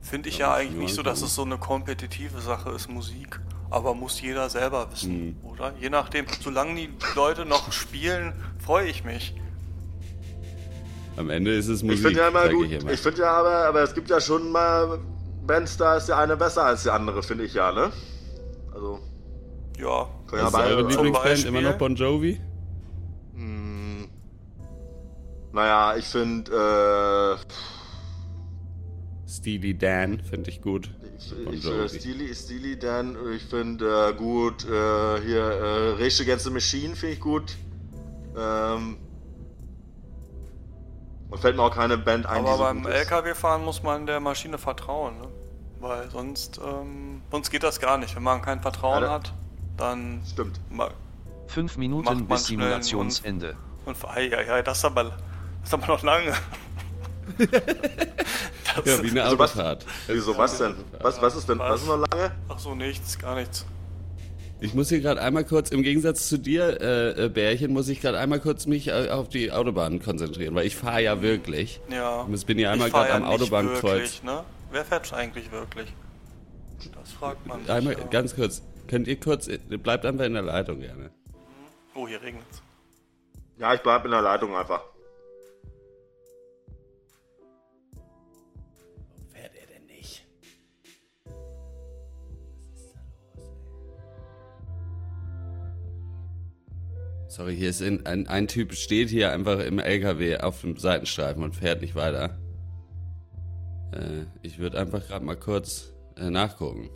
Finde 0.00 0.28
ich 0.28 0.38
Ja, 0.38 0.48
ja, 0.48 0.54
eigentlich 0.54 0.74
ich 0.74 0.78
nicht 0.78 0.94
so, 0.94 1.02
dass 1.02 1.22
es 1.22 1.34
so 1.34 1.42
eine 1.42 1.58
kompetitive 1.58 2.40
Sache 2.40 2.70
ist, 2.70 2.88
Musik. 2.88 3.40
Aber 3.70 3.94
muss 3.94 4.20
jeder 4.20 4.48
selber 4.48 4.90
wissen, 4.90 5.38
oder? 5.42 5.74
Je 5.78 5.90
nachdem, 5.90 6.24
solange 6.40 6.74
die 6.74 6.90
Leute 7.14 7.44
noch 7.44 7.70
spielen, 7.72 8.32
freue 8.58 8.86
ich 8.86 9.04
mich. 9.04 9.34
Am 11.16 11.28
Ende 11.28 11.54
ist 11.54 11.68
es 11.68 11.82
Musik, 11.82 11.98
Ich 11.98 12.02
finde 12.06 12.20
ja 12.20 12.28
immer 12.28 12.48
gut, 12.48 12.66
ich 12.70 12.88
ich 12.88 13.00
finde 13.00 13.20
ja 13.20 13.32
aber, 13.32 13.66
aber 13.66 13.82
es 13.82 13.92
gibt 13.94 14.08
ja 14.08 14.20
schon 14.20 14.50
mal 14.52 14.98
Bands, 15.46 15.76
da 15.76 15.96
ist 15.96 16.06
der 16.06 16.16
eine 16.18 16.36
besser 16.36 16.64
als 16.64 16.84
der 16.84 16.94
andere, 16.94 17.22
finde 17.22 17.44
ich 17.44 17.54
ja, 17.54 17.72
ne? 17.72 17.92
Also, 18.72 19.00
Ja. 19.78 20.08
können 20.28 20.42
ja 20.42 20.48
ist 20.48 20.54
eure 20.54 20.84
beide, 20.84 20.88
Lieblingsband 20.88 21.44
immer 21.46 21.60
noch 21.60 21.76
Bon 21.76 21.94
Jovi? 21.94 22.40
naja, 25.52 25.96
ich 25.96 26.04
finde, 26.04 27.36
Steely 29.38 29.72
Dan 29.74 30.20
finde 30.20 30.50
ich 30.50 30.60
gut. 30.60 30.90
ich, 31.52 31.64
äh, 31.64 31.88
Steely, 31.88 32.34
Steely 32.34 32.76
Dan, 32.78 33.16
ich 33.34 33.44
finde 33.44 34.10
äh, 34.10 34.14
gut, 34.14 34.64
äh, 34.64 35.20
hier, 35.24 35.42
äh, 35.42 35.90
Rage 36.02 36.22
Against 36.24 36.44
the 36.44 36.50
Machine 36.50 36.96
finde 36.96 37.14
ich 37.14 37.20
gut. 37.20 37.56
Ähm, 38.36 38.96
und 41.30 41.38
fällt 41.40 41.56
mir 41.56 41.62
auch 41.62 41.74
keine 41.74 41.98
Band 41.98 42.26
ein, 42.26 42.42
die 42.44 42.48
Aber 42.50 42.56
so 42.56 42.62
beim. 42.64 42.86
LKW-Fahren 42.86 43.64
muss 43.64 43.82
man 43.82 44.06
der 44.06 44.18
Maschine 44.18 44.58
vertrauen, 44.58 45.18
ne? 45.18 45.28
Weil 45.80 46.10
sonst, 46.10 46.58
ähm, 46.64 47.22
sonst 47.30 47.50
geht 47.50 47.62
das 47.62 47.78
gar 47.78 47.96
nicht. 47.98 48.16
Wenn 48.16 48.22
man 48.24 48.42
kein 48.42 48.60
Vertrauen 48.60 49.02
Ja, 49.04 49.10
hat, 49.10 49.32
dann 49.76 50.20
Stimmt. 50.26 50.58
Fünf 51.46 51.72
Macht 51.72 51.78
Minuten 51.78 52.04
man 52.06 52.26
bis 52.26 52.46
Simulationsende. 52.46 53.56
und 53.84 53.96
ei, 54.04 54.36
ei, 54.36 54.52
ei, 54.54 54.62
das 54.62 54.78
ist 54.78 54.84
aber, 54.84 55.04
das 55.04 55.14
ist 55.64 55.74
aber 55.74 55.86
noch 55.86 56.02
lange. 56.02 56.32
Das, 57.36 58.84
Ja, 58.86 59.02
wie 59.02 59.10
eine 59.10 59.22
Also 59.24 59.38
was- 59.38 59.50
Autofahrt. 59.52 59.86
Wieso, 60.06 60.36
was 60.36 60.58
denn? 60.58 60.74
Was, 61.00 61.20
was 61.20 61.36
ist 61.36 61.48
denn? 61.48 61.58
Was 61.58 61.82
ist 61.82 61.86
noch 61.86 61.96
lange? 62.10 62.32
Ach 62.48 62.58
so, 62.58 62.74
nichts, 62.74 63.18
gar 63.18 63.34
nichts. 63.36 63.66
Ich 64.60 64.74
muss 64.74 64.88
hier 64.88 65.00
gerade 65.00 65.20
einmal 65.22 65.44
kurz, 65.44 65.70
im 65.70 65.82
Gegensatz 65.84 66.28
zu 66.28 66.36
dir, 66.36 66.80
äh, 66.80 67.26
äh, 67.26 67.28
Bärchen, 67.28 67.72
muss 67.72 67.88
ich 67.88 68.00
gerade 68.00 68.18
einmal 68.18 68.40
kurz 68.40 68.66
mich 68.66 68.88
äh, 68.88 69.08
auf 69.10 69.28
die 69.28 69.52
Autobahn 69.52 70.02
konzentrieren, 70.02 70.54
weil 70.56 70.66
ich 70.66 70.74
fahre 70.74 71.00
ja 71.02 71.22
wirklich. 71.22 71.80
Ja. 71.90 72.26
Ich 72.32 72.44
bin 72.44 72.58
ja 72.58 72.72
einmal 72.72 72.90
gerade 72.90 73.12
am 73.12 73.22
ja 73.22 73.28
nicht 73.28 73.40
Autobahnkreuz. 73.42 73.82
wirklich, 73.84 74.22
Ne? 74.24 74.42
Wer 74.72 74.84
fährt 74.84 75.12
eigentlich 75.12 75.52
wirklich? 75.52 75.92
Das 77.00 77.12
fragt 77.12 77.46
man 77.46 77.60
sich. 77.60 77.70
Einmal 77.70 77.94
ja. 77.94 78.04
ganz 78.06 78.34
kurz. 78.34 78.62
Könnt 78.88 79.06
ihr 79.06 79.20
kurz, 79.20 79.46
äh, 79.46 79.58
bleibt 79.58 80.04
einfach 80.04 80.24
in 80.24 80.32
der 80.34 80.42
Leitung 80.42 80.80
gerne. 80.80 81.10
Oh, 81.94 82.08
hier 82.08 82.20
regnet's. 82.20 82.62
Ja, 83.58 83.74
ich 83.74 83.80
bleib 83.80 84.04
in 84.04 84.10
der 84.10 84.22
Leitung 84.22 84.56
einfach. 84.56 84.82
Sorry, 97.38 97.54
hier 97.56 97.70
ist 97.70 97.80
ein, 97.82 98.04
ein, 98.04 98.26
ein 98.26 98.48
Typ 98.48 98.74
steht 98.74 99.10
hier 99.10 99.30
einfach 99.30 99.60
im 99.60 99.78
LKW 99.78 100.38
auf 100.38 100.60
dem 100.62 100.76
Seitenstreifen 100.76 101.44
und 101.44 101.54
fährt 101.54 101.80
nicht 101.82 101.94
weiter. 101.94 102.36
Äh, 103.92 104.24
ich 104.42 104.58
würde 104.58 104.76
einfach 104.76 105.06
gerade 105.06 105.24
mal 105.24 105.36
kurz 105.36 105.92
äh, 106.16 106.30
nachgucken. 106.30 106.90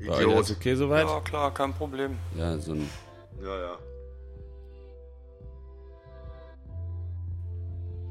Euch 0.00 0.06
Idiot. 0.06 0.32
alles 0.34 0.50
okay 0.50 0.74
soweit? 0.76 1.06
Ja, 1.06 1.20
klar, 1.20 1.52
kein 1.52 1.74
Problem. 1.74 2.16
Ja, 2.38 2.56
so 2.56 2.72
ein 2.72 2.88
Ja, 3.42 3.54
ja. 3.60 3.78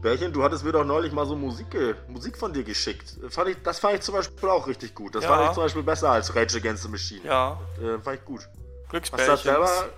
Bärchen, 0.03 0.33
du 0.33 0.43
hattest 0.43 0.63
mir 0.63 0.71
doch 0.71 0.85
neulich 0.85 1.13
mal 1.13 1.25
so 1.25 1.35
Musik, 1.35 1.75
Musik 2.09 2.37
von 2.37 2.53
dir 2.53 2.63
geschickt. 2.63 3.17
Fand 3.29 3.49
ich, 3.49 3.57
das 3.63 3.79
fand 3.79 3.95
ich 3.95 4.01
zum 4.01 4.13
Beispiel 4.13 4.49
auch 4.49 4.67
richtig 4.67 4.93
gut. 4.93 5.15
Das 5.15 5.23
Ja. 5.23 5.29
fand 5.31 5.45
ich 5.47 5.53
zum 5.53 5.63
Beispiel 5.63 5.81
besser 5.83 6.11
als 6.11 6.35
Rage 6.35 6.57
Against 6.57 6.83
the 6.83 6.89
Machine. 6.89 7.21
Ja, 7.25 7.59
Äh, 7.81 7.97
fand 7.99 8.19
ich 8.19 8.25
gut. 8.25 8.41
Hast 8.41 8.53
du 8.85 8.89
Glücksbärchen. 8.91 9.27
das 9.33 9.41
selber? 9.43 9.89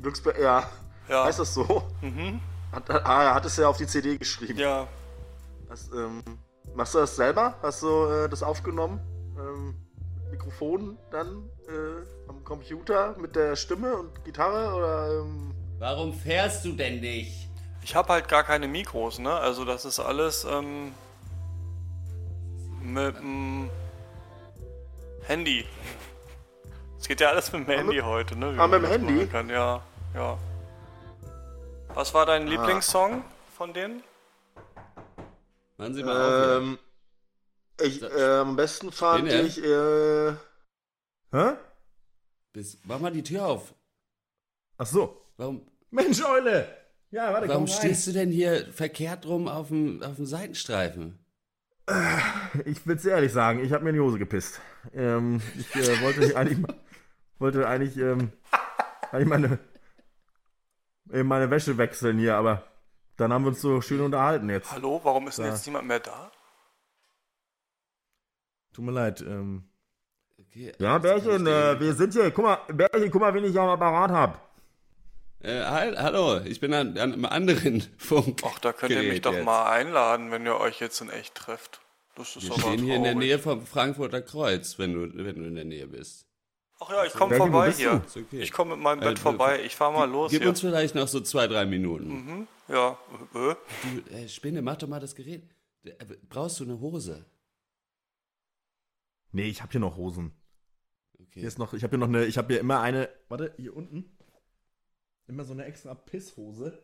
Glücksbe 0.00 0.34
ja. 0.40 0.68
Ja. 1.08 1.24
Heißt 1.24 1.38
das 1.38 1.54
so? 1.54 1.82
Mhm. 2.02 2.40
Hat, 2.72 2.90
ah, 2.90 3.24
er 3.24 3.34
hat 3.34 3.44
es 3.46 3.56
ja 3.56 3.66
auf 3.68 3.76
die 3.78 3.86
CD 3.86 4.18
geschrieben. 4.18 4.58
Ja, 4.58 4.86
Das, 5.68 5.88
ähm, 5.90 6.22
machst 6.74 6.94
du 6.94 6.98
das 6.98 7.16
selber? 7.16 7.54
Hast 7.62 7.82
du 7.82 8.04
äh, 8.06 8.28
das 8.28 8.42
aufgenommen? 8.42 9.00
Ähm, 9.38 9.74
Mikrofon 10.30 10.98
dann 11.10 11.48
äh, 11.66 12.28
am 12.28 12.44
Computer 12.44 13.16
mit 13.18 13.34
der 13.34 13.56
Stimme 13.56 13.94
und 13.96 14.24
Gitarre 14.24 14.74
oder 14.74 15.20
ähm, 15.22 15.54
Warum 15.78 16.12
fährst 16.12 16.64
du 16.64 16.72
denn 16.72 17.00
nicht? 17.00 17.48
ich 17.82 17.94
habe 17.94 18.12
halt 18.12 18.28
gar 18.28 18.44
keine 18.44 18.68
Mikros, 18.68 19.18
ne? 19.18 19.32
Also 19.32 19.64
das 19.64 19.86
ist 19.86 19.98
alles 19.98 20.44
ähm, 20.44 20.92
mit 22.82 23.16
dem 23.16 23.70
Handy. 25.22 25.64
Geht 27.08 27.20
ja 27.20 27.30
alles 27.30 27.50
mit 27.52 27.66
dem 27.66 27.74
Handy 27.74 27.96
mit- 27.96 28.04
heute, 28.04 28.36
ne? 28.36 28.54
Wie 28.54 28.58
Ah, 28.58 28.66
mit 28.66 28.82
dem 28.82 28.86
Handy? 28.88 29.26
Kann. 29.26 29.48
Ja, 29.48 29.82
ja. 30.14 30.38
Was 31.94 32.12
war 32.14 32.22
Ah. 32.22 32.26
dein 32.26 32.46
Lieblingssong 32.46 33.24
von 33.56 33.72
denen? 33.72 34.02
Machen 35.78 35.94
Sie 35.94 36.02
mal 36.04 36.56
auf. 36.56 36.62
Ähm, 36.62 36.78
ich, 37.80 38.02
äh, 38.02 38.24
am 38.40 38.56
besten 38.56 38.92
fand 38.92 39.30
Den, 39.30 39.46
ich, 39.46 39.62
äh, 39.64 40.32
Hä? 41.32 41.52
Bis, 42.52 42.78
mach 42.84 42.98
mal 43.00 43.10
die 43.12 43.22
Tür 43.22 43.46
auf. 43.46 43.74
Ach 44.76 44.86
so. 44.86 45.22
Warum, 45.36 45.62
Mensch, 45.90 46.22
Eule! 46.24 46.68
Ja, 47.10 47.32
warte, 47.32 47.48
warum 47.48 47.66
stehst 47.66 48.06
du 48.06 48.12
denn 48.12 48.30
hier 48.30 48.66
verkehrt 48.72 49.24
rum 49.26 49.48
auf 49.48 49.68
dem, 49.68 50.02
auf 50.02 50.16
dem 50.16 50.26
Seitenstreifen? 50.26 51.18
Ich 52.66 52.86
will's 52.86 53.02
dir 53.02 53.12
ehrlich 53.12 53.32
sagen, 53.32 53.64
ich 53.64 53.72
habe 53.72 53.82
mir 53.84 53.90
in 53.90 53.96
die 53.96 54.02
Hose 54.02 54.18
gepisst. 54.18 54.60
Ähm, 54.94 55.40
ich 55.58 55.74
äh, 55.74 56.02
wollte 56.02 56.20
eigentlich, 56.36 56.58
wollte 57.40 57.66
eigentlich, 57.68 57.96
ähm, 57.96 58.32
eigentlich 59.12 59.28
meine, 59.28 59.58
äh, 61.12 61.22
meine 61.22 61.50
Wäsche 61.50 61.78
wechseln 61.78 62.18
hier, 62.18 62.36
aber 62.36 62.64
dann 63.16 63.32
haben 63.32 63.44
wir 63.44 63.48
uns 63.48 63.60
so 63.60 63.80
schön 63.80 64.00
unterhalten 64.00 64.48
jetzt. 64.50 64.70
Hallo, 64.72 65.00
warum 65.02 65.26
ist 65.28 65.38
denn 65.38 65.46
Ja. 65.46 65.52
jetzt 65.52 65.66
niemand 65.66 65.86
mehr 65.88 66.00
da? 66.00 66.30
Tut 68.72 68.84
mir 68.84 68.92
leid. 68.92 69.20
Ähm. 69.22 69.64
Okay, 70.38 70.72
Ja, 70.78 70.98
das 70.98 71.24
kann 71.24 71.42
Bärchen, 71.42 71.46
äh, 71.48 71.80
wir 71.80 71.94
sind 71.94 72.12
hier. 72.12 72.30
Guck 72.30 72.44
mal, 72.44 72.56
Bärchen, 72.68 73.10
guck 73.10 73.20
mal, 73.20 73.34
wen 73.34 73.44
ich 73.44 73.58
am 73.58 73.68
Apparat 73.68 74.10
hab. 74.10 74.48
Äh, 75.40 75.62
hall- 75.64 75.96
hallo, 75.98 76.40
ich 76.44 76.60
bin 76.60 76.72
an, 76.74 76.96
an 76.98 77.12
einem 77.12 77.24
anderen 77.24 77.80
Funk. 77.98 78.40
Ach, 78.44 78.58
da 78.60 78.72
könnt 78.72 78.92
ihr 78.92 79.02
mich 79.02 79.20
doch 79.20 79.32
jetzt. 79.32 79.44
mal 79.44 79.70
einladen, 79.70 80.30
wenn 80.30 80.44
ihr 80.46 80.56
euch 80.58 80.80
jetzt 80.80 81.00
in 81.00 81.10
echt 81.10 81.34
trefft. 81.34 81.80
Das 82.14 82.36
ist 82.36 82.44
Wir 82.44 82.52
aber 82.52 82.60
stehen 82.60 82.84
hier 82.84 82.96
in 82.96 83.02
der 83.04 83.12
traurig. 83.12 83.28
Nähe 83.28 83.38
vom 83.38 83.66
Frankfurter 83.66 84.22
Kreuz, 84.22 84.78
wenn 84.78 84.94
du, 84.94 85.24
wenn 85.24 85.36
du 85.36 85.44
in 85.48 85.54
der 85.56 85.64
Nähe 85.64 85.86
bist. 85.88 86.26
Ach 86.80 86.90
ja, 86.90 87.04
ich 87.04 87.12
komme 87.12 87.34
wo 87.34 87.38
vorbei 87.38 87.72
hier. 87.72 88.02
Okay. 88.08 88.40
Ich 88.40 88.52
komme 88.52 88.74
mit 88.76 88.82
meinem 88.84 89.00
Bett 89.00 89.18
Äh, 89.18 89.20
vorbei. 89.20 89.64
Ich 89.64 89.74
fahr 89.74 89.90
mal 89.92 90.08
los 90.08 90.30
Gib 90.30 90.42
hier. 90.42 90.48
uns 90.50 90.60
vielleicht 90.60 90.94
noch 90.94 91.08
so 91.08 91.20
zwei, 91.20 91.46
drei 91.48 91.66
Minuten. 91.66 92.08
Mhm. 92.08 92.48
Ja, 92.68 92.98
äh, 93.34 93.54
Du, 93.82 94.10
äh, 94.14 94.28
Spinne, 94.28 94.62
mach 94.62 94.76
doch 94.76 94.86
mal 94.88 95.00
das 95.00 95.14
Gerät. 95.14 95.42
Äh, 95.82 95.92
Brauchst 96.28 96.60
du 96.60 96.64
eine 96.64 96.78
Hose? 96.80 97.24
Nee, 99.32 99.48
ich 99.48 99.60
hab 99.62 99.72
hier 99.72 99.80
noch 99.80 99.96
Hosen. 99.96 100.32
Okay. 101.14 101.40
Hier 101.40 101.48
ist 101.48 101.58
noch, 101.58 101.74
ich 101.74 101.82
habe 101.82 101.90
hier 101.90 101.98
noch 101.98 102.08
eine, 102.08 102.24
ich 102.26 102.38
habe 102.38 102.52
hier 102.52 102.60
immer 102.60 102.80
eine, 102.80 103.08
warte, 103.28 103.54
hier 103.58 103.74
unten. 103.76 104.16
Immer 105.26 105.44
so 105.44 105.52
eine 105.52 105.64
extra 105.64 105.94
Pisshose. 105.94 106.82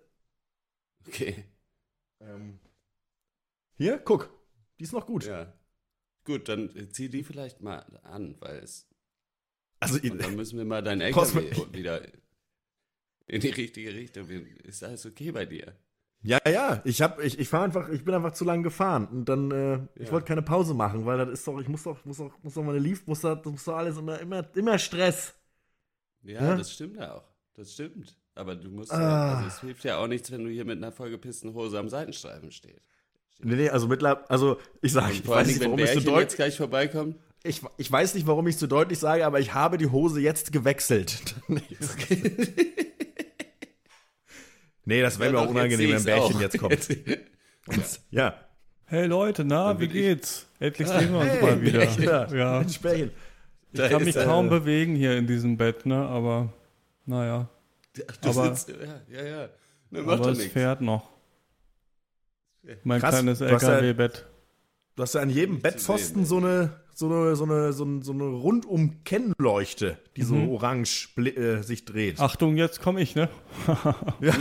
okay. 1.07 1.45
Ähm. 2.21 2.59
Hier, 3.77 3.99
guck. 3.99 4.31
Die 4.79 4.85
ist 4.85 4.93
noch 4.93 5.07
gut. 5.07 5.25
Ja. 5.25 5.53
Gut, 6.25 6.49
dann 6.49 6.75
äh, 6.77 6.89
zieh 6.89 7.09
die 7.09 7.23
vielleicht 7.23 7.61
mal 7.61 7.79
an, 8.03 8.37
weil 8.41 8.59
es. 8.59 8.89
Also, 9.81 9.99
Und 10.03 10.19
dann 10.23 10.37
müssen 10.37 10.59
wir 10.59 10.65
mal 10.65 10.83
dein 10.83 11.01
LKW 11.03 11.51
wieder 11.73 12.01
in 13.27 13.41
die 13.41 13.49
richtige 13.51 13.93
Richtung. 13.95 14.29
Ist 14.65 14.83
alles 14.85 15.05
okay 15.07 15.31
bei 15.33 15.45
dir? 15.47 15.75
Ja, 16.23 16.39
ja, 16.49 16.81
ich 16.87 17.03
hab, 17.03 17.21
ich, 17.23 17.39
ich 17.39 17.49
fahr 17.49 17.65
einfach, 17.65 17.91
ich 17.91 18.03
bin 18.03 18.15
einfach 18.15 18.33
zu 18.33 18.45
lang 18.47 18.63
gefahren 18.63 19.07
und 19.09 19.29
dann, 19.29 19.51
äh, 19.51 19.79
ich 19.97 20.07
Ja. 20.07 20.13
wollte 20.13 20.27
keine 20.27 20.41
Pause 20.41 20.73
machen, 20.73 21.05
weil 21.05 21.19
das 21.19 21.29
ist 21.29 21.47
doch, 21.47 21.61
ich 21.61 21.69
muss 21.69 21.83
doch, 21.83 22.03
muss 22.07 22.17
doch, 22.17 22.33
muss 22.43 22.55
doch 22.55 22.63
meine 22.63 22.79
Lief, 22.79 23.07
muss 23.07 23.21
doch, 23.21 23.37
das 23.37 23.53
muss 23.53 23.65
doch 23.65 23.77
alles 23.77 23.99
immer, 23.99 24.19
immer, 24.21 24.43
immer 24.57 24.79
Stress. 24.79 25.35
Ja, 26.23 26.43
Ja? 26.43 26.57
das 26.57 26.73
stimmt 26.73 26.97
ja 26.97 27.15
auch. 27.17 27.25
Das 27.53 27.75
stimmt. 27.75 28.17
Aber 28.35 28.57
du 28.57 28.71
musst 28.71 28.91
Ah. 28.91 29.37
also 29.37 29.49
es 29.49 29.61
hilft 29.61 29.85
ja 29.85 29.99
auch 29.99 30.07
nichts, 30.09 30.31
wenn 30.33 30.45
du 30.45 30.51
hier 30.51 30.65
mit 30.65 30.79
einer 30.79 30.93
vollgepissten 30.93 31.53
Hose 31.53 31.79
am 31.79 31.91
Seitenstreifen 31.91 32.51
stehst. 32.51 32.81
Nee, 33.41 33.57
nee, 33.57 33.69
also 33.69 33.87
mittlerweile, 33.87 34.29
also 34.31 34.59
ich 34.81 34.93
sage, 34.93 35.13
ich 35.13 35.29
weiß 35.29 35.47
nicht, 35.47 35.61
wenn 35.61 35.73
warum 35.73 35.79
ich 35.81 35.91
so 36.03 36.19
jetzt 36.19 36.37
gleich 36.37 36.57
vorbeikommt. 36.57 37.17
Ich, 37.45 37.61
ich 37.77 37.93
weiß 37.93 38.15
nicht, 38.15 38.27
warum 38.27 38.49
ich 38.49 38.57
so 38.57 38.67
deutlich 38.67 38.99
sage, 38.99 39.25
aber 39.25 39.39
ich 39.39 39.55
habe 39.55 39.79
die 39.79 39.87
Hose 39.87 40.21
jetzt 40.21 40.51
gewechselt. 40.53 41.35
nee, 44.85 45.01
das 45.03 45.19
wäre 45.19 45.33
mir 45.33 45.41
auch 45.41 45.49
unangenehm, 45.49 45.89
wenn 45.89 45.95
jetzt 45.97 46.05
Bärchen 46.07 46.37
auch. 46.37 46.41
jetzt 46.41 46.59
kommt. 46.59 46.89
Ja. 48.11 48.35
Hey 48.87 49.07
Leute, 49.07 49.43
na, 49.45 49.81
wie 49.81 49.89
geht's? 49.89 50.47
Endlich 50.61 50.87
sehen 50.87 51.11
wir 51.13 51.21
uns 51.21 51.41
mal 51.41 51.63
wieder. 51.63 51.85
Ja, 51.99 52.27
Ja. 52.35 52.59
Mensch, 52.61 52.79
Bärchen. 52.81 53.11
Ich 53.73 53.81
kann 53.81 54.05
mich 54.05 54.15
kaum 54.15 54.49
bewegen 54.51 54.95
hier 54.95 55.17
in 55.17 55.27
diesem 55.27 55.57
Bett, 55.57 55.87
ne? 55.87 55.97
Aber 56.07 56.53
naja. 57.07 57.49
Du 57.95 58.29
Aber- 58.29 58.55
sitzt, 58.55 58.69
ja, 58.69 59.01
ja, 59.19 59.25
ja. 59.25 59.49
Ne, 59.91 60.01
Aber 60.01 60.29
es 60.31 60.39
nichts. 60.39 60.53
fährt 60.53 60.81
noch. 60.83 61.09
Mein 62.83 63.01
Krass, 63.01 63.15
kleines 63.15 63.41
ja- 63.41 63.47
LKW-Bett. 63.47 64.27
Du 64.97 65.03
hast 65.03 65.15
ja 65.15 65.23
an 65.23 65.31
jedem 65.31 65.61
Bettpfosten 65.61 66.25
so 66.27 66.37
eine, 66.37 66.81
so 66.99 67.07
eine, 67.07 67.37
so 67.37 67.45
eine, 67.45 67.73
so 67.73 67.85
eine, 67.85 68.03
so 68.03 68.13
eine 68.13 68.25
rundum 68.25 69.05
Kennleuchte, 69.05 69.99
die 70.17 70.23
so 70.23 70.37
orange 70.37 71.09
äh, 71.19 71.63
sich 71.63 71.85
dreht. 71.85 72.21
Achtung, 72.21 72.57
jetzt 72.57 72.81
komme 72.81 73.01
ich, 73.01 73.15
ne? 73.15 73.29
Ja, 74.21 74.35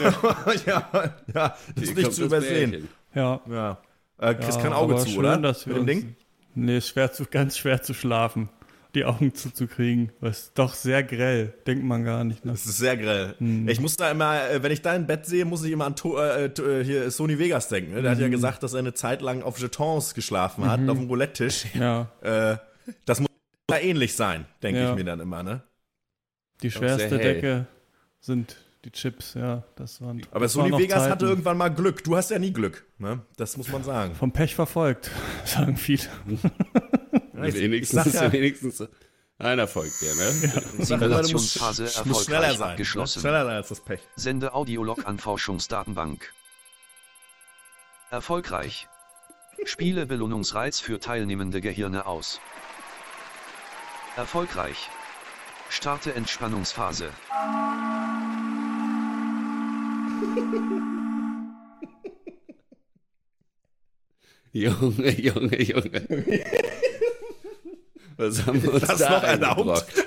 ja, 0.65 0.89
ja, 0.95 1.13
das 1.33 1.57
Hier 1.75 1.83
ist 1.83 1.97
nicht 1.97 2.13
zu 2.13 2.25
übersehen. 2.25 2.71
Bärchen. 2.71 2.89
Ja. 3.15 3.41
Ja. 3.49 3.81
Äh, 4.17 4.35
kriegst 4.35 4.57
ja, 4.57 4.63
kein 4.63 4.73
Auge 4.73 4.95
zu, 4.97 5.09
schön, 5.09 5.19
oder? 5.19 5.37
Dass 5.37 5.67
wir 5.67 5.75
Mit 5.75 5.89
dem 5.89 5.97
uns, 5.97 6.05
Ding? 6.05 6.15
Nee, 6.55 6.77
ist 6.77 6.89
schwer 6.89 7.11
zu, 7.11 7.25
ganz 7.25 7.57
schwer 7.57 7.81
zu 7.81 7.93
schlafen. 7.93 8.49
Die 8.95 9.05
Augen 9.05 9.33
zuzukriegen. 9.33 10.11
Das 10.21 10.39
ist 10.39 10.51
doch 10.59 10.73
sehr 10.75 11.01
grell. 11.03 11.53
Denkt 11.65 11.83
man 11.83 12.03
gar 12.03 12.23
nicht. 12.23 12.45
Ne? 12.45 12.51
Das 12.51 12.65
ist 12.65 12.77
sehr 12.77 12.95
grell. 12.95 13.33
Hm. 13.39 13.67
Ich 13.67 13.79
muss 13.79 13.97
da 13.97 14.11
immer, 14.11 14.49
äh, 14.49 14.61
wenn 14.61 14.71
ich 14.71 14.81
dein 14.83 15.07
Bett 15.07 15.25
sehe, 15.25 15.45
muss 15.45 15.63
ich 15.63 15.71
immer 15.71 15.85
an 15.85 15.95
to 15.95 16.17
äh, 16.21 16.49
to- 16.53 16.69
äh, 16.69 16.83
hier 16.83 17.09
Sony 17.09 17.39
Vegas 17.39 17.69
denken. 17.69 17.93
Ne? 17.93 18.01
Der 18.03 18.11
hat 18.11 18.17
Hm. 18.17 18.23
ja 18.25 18.29
gesagt, 18.29 18.61
dass 18.61 18.73
er 18.73 18.79
eine 18.79 18.93
Zeit 18.93 19.21
lang 19.23 19.41
auf 19.41 19.57
Jetons 19.59 20.13
geschlafen 20.13 20.69
hat, 20.69 20.79
auf 20.87 20.97
dem 20.97 21.07
Roulette-Tisch. 21.07 21.65
Ja. 21.73 22.11
Äh, 22.21 22.57
das 23.05 23.19
muss 23.19 23.29
da 23.67 23.79
ähnlich 23.79 24.15
sein, 24.15 24.45
denke 24.61 24.81
Ja. 24.81 24.89
ich 24.91 24.95
mir 24.95 25.05
dann 25.05 25.19
immer, 25.21 25.41
ne? 25.41 25.63
Die 26.61 26.69
schwerste. 26.69 27.17
Decke 27.17 27.65
sind 28.19 28.57
die 28.85 28.91
Chips, 28.91 29.33
ja. 29.33 29.63
Das 29.75 30.01
waren, 30.01 30.21
Aber 30.31 30.41
das 30.41 30.53
Sony 30.53 30.69
noch 30.69 30.77
Vegas 30.79 30.99
Zeiten. 30.99 31.11
hatte 31.13 31.25
irgendwann 31.25 31.57
mal 31.57 31.69
Glück. 31.69 32.03
Du 32.03 32.15
hast 32.15 32.29
ja 32.29 32.37
nie 32.37 32.53
Glück, 32.53 32.85
ne? 32.99 33.21
Das 33.37 33.57
muss 33.57 33.69
man 33.71 33.83
sagen. 33.83 34.13
Vom 34.13 34.31
Pech 34.31 34.53
verfolgt, 34.53 35.09
sagen 35.45 35.77
viele. 35.77 36.03
Ja, 37.43 37.49
ich- 37.49 37.55
ich 37.55 37.61
wenigstens, 37.61 38.13
ja- 38.13 38.31
wenigstens 38.31 38.83
einer 39.37 39.67
folgt 39.67 39.99
dir, 40.01 40.13
ne? 40.15 40.33
Musst, 40.77 40.87
Simulationsphase 40.87 41.83
musst 41.83 41.97
erfolgreich 41.97 42.23
schneller 42.25 42.55
sein. 42.55 42.69
abgeschlossen. 42.71 43.19
Schneller 43.21 43.45
sein 43.45 43.55
als 43.55 43.67
das 43.69 43.81
Pech. 43.81 43.99
Sende 44.15 44.53
Audiolog 44.53 45.05
an 45.05 45.19
Forschungsdatenbank. 45.19 46.31
Erfolgreich. 48.11 48.87
Spiele 49.65 50.05
Belohnungsreiz 50.05 50.79
für 50.79 50.99
teilnehmende 50.99 51.61
Gehirne 51.61 52.05
aus. 52.05 52.39
Erfolgreich. 54.15 54.89
Starte 55.69 56.13
Entspannungsphase. 56.13 57.09
Junge, 64.53 65.09
Junge, 65.19 65.61
Junge. 65.63 66.07
Was 68.17 68.45
haben 68.45 68.61
wir 68.63 68.73
uns 68.73 68.85
das 68.87 68.99
da 68.99 69.09
noch 69.11 69.23
erlaubt? 69.23 69.85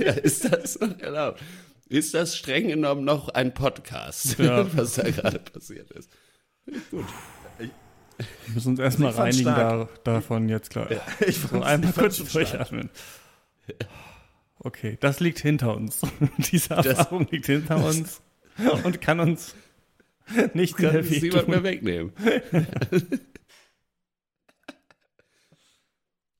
Ja, 0.00 0.12
ist 0.12 0.44
das 0.52 0.78
noch 0.80 0.98
erlaubt? 1.00 1.40
Ist 1.88 2.14
das 2.14 2.36
streng 2.36 2.68
genommen 2.68 3.04
noch 3.04 3.28
ein 3.30 3.54
Podcast, 3.54 4.38
Ja. 4.38 4.66
was 4.76 4.94
da 4.94 5.10
gerade 5.10 5.38
passiert 5.38 5.90
ist? 5.92 6.10
Wir 6.66 6.94
müssen 8.54 8.70
uns 8.70 8.78
erstmal 8.80 9.12
Ich 9.12 9.18
reinigen 9.18 9.44
da, 9.44 9.88
davon 10.04 10.48
jetzt 10.48 10.70
klar. 10.70 10.88
Ich 11.26 11.38
So 11.38 11.48
fand's- 11.48 11.66
einmal 11.66 11.90
ich 11.90 11.96
kurz 11.96 12.16
durchatmen. 12.32 12.90
Okay, 14.60 14.96
das 15.00 15.20
liegt 15.20 15.38
hinter 15.38 15.76
uns. 15.76 16.00
Diese 16.50 16.74
Erfahrung 16.74 17.26
liegt 17.30 17.46
hinter 17.46 17.84
uns 17.84 18.20
und 18.84 19.00
kann 19.00 19.20
uns 19.20 19.54
nicht 20.52 20.76
Kann 20.76 20.92
mehr 20.92 21.46
mehr 21.48 21.62
wegnehmen. 21.62 22.12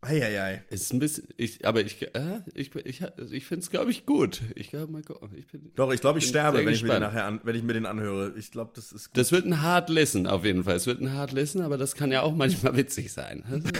Eieiei. 0.00 0.62
Ist 0.70 0.92
ein 0.92 1.00
bisschen, 1.00 1.26
ich, 1.36 1.66
aber 1.66 1.80
ich, 1.80 2.00
äh, 2.14 2.40
ich, 2.54 2.72
ich, 2.76 3.02
ich 3.32 3.46
finde 3.46 3.62
es, 3.62 3.70
glaube 3.70 3.90
ich, 3.90 4.06
gut. 4.06 4.42
Ich 4.54 4.70
glaube, 4.70 4.92
mal 4.92 5.02
gucken. 5.02 5.30
Ich 5.36 5.48
bin, 5.48 5.72
Doch, 5.74 5.92
ich 5.92 6.00
glaube, 6.00 6.20
ich 6.20 6.28
sterbe, 6.28 6.58
wenn 6.64 6.72
ich, 6.72 6.82
mir 6.84 6.90
den 6.92 7.00
nachher 7.02 7.24
an, 7.24 7.40
wenn 7.42 7.56
ich 7.56 7.64
mir 7.64 7.72
den 7.72 7.84
anhöre. 7.84 8.32
Ich 8.36 8.52
glaube, 8.52 8.70
das 8.76 8.92
ist 8.92 9.08
gut. 9.08 9.16
das 9.18 9.32
wird 9.32 9.44
ein 9.46 9.60
Hard 9.60 9.90
Listen 9.90 10.28
auf 10.28 10.44
jeden 10.44 10.62
Fall. 10.64 10.76
Es 10.76 10.86
wird 10.86 11.00
ein 11.00 11.12
Hard 11.14 11.32
Listen, 11.32 11.62
aber 11.62 11.78
das 11.78 11.96
kann 11.96 12.12
ja 12.12 12.22
auch 12.22 12.32
manchmal 12.34 12.76
witzig 12.76 13.12
sein. 13.12 13.44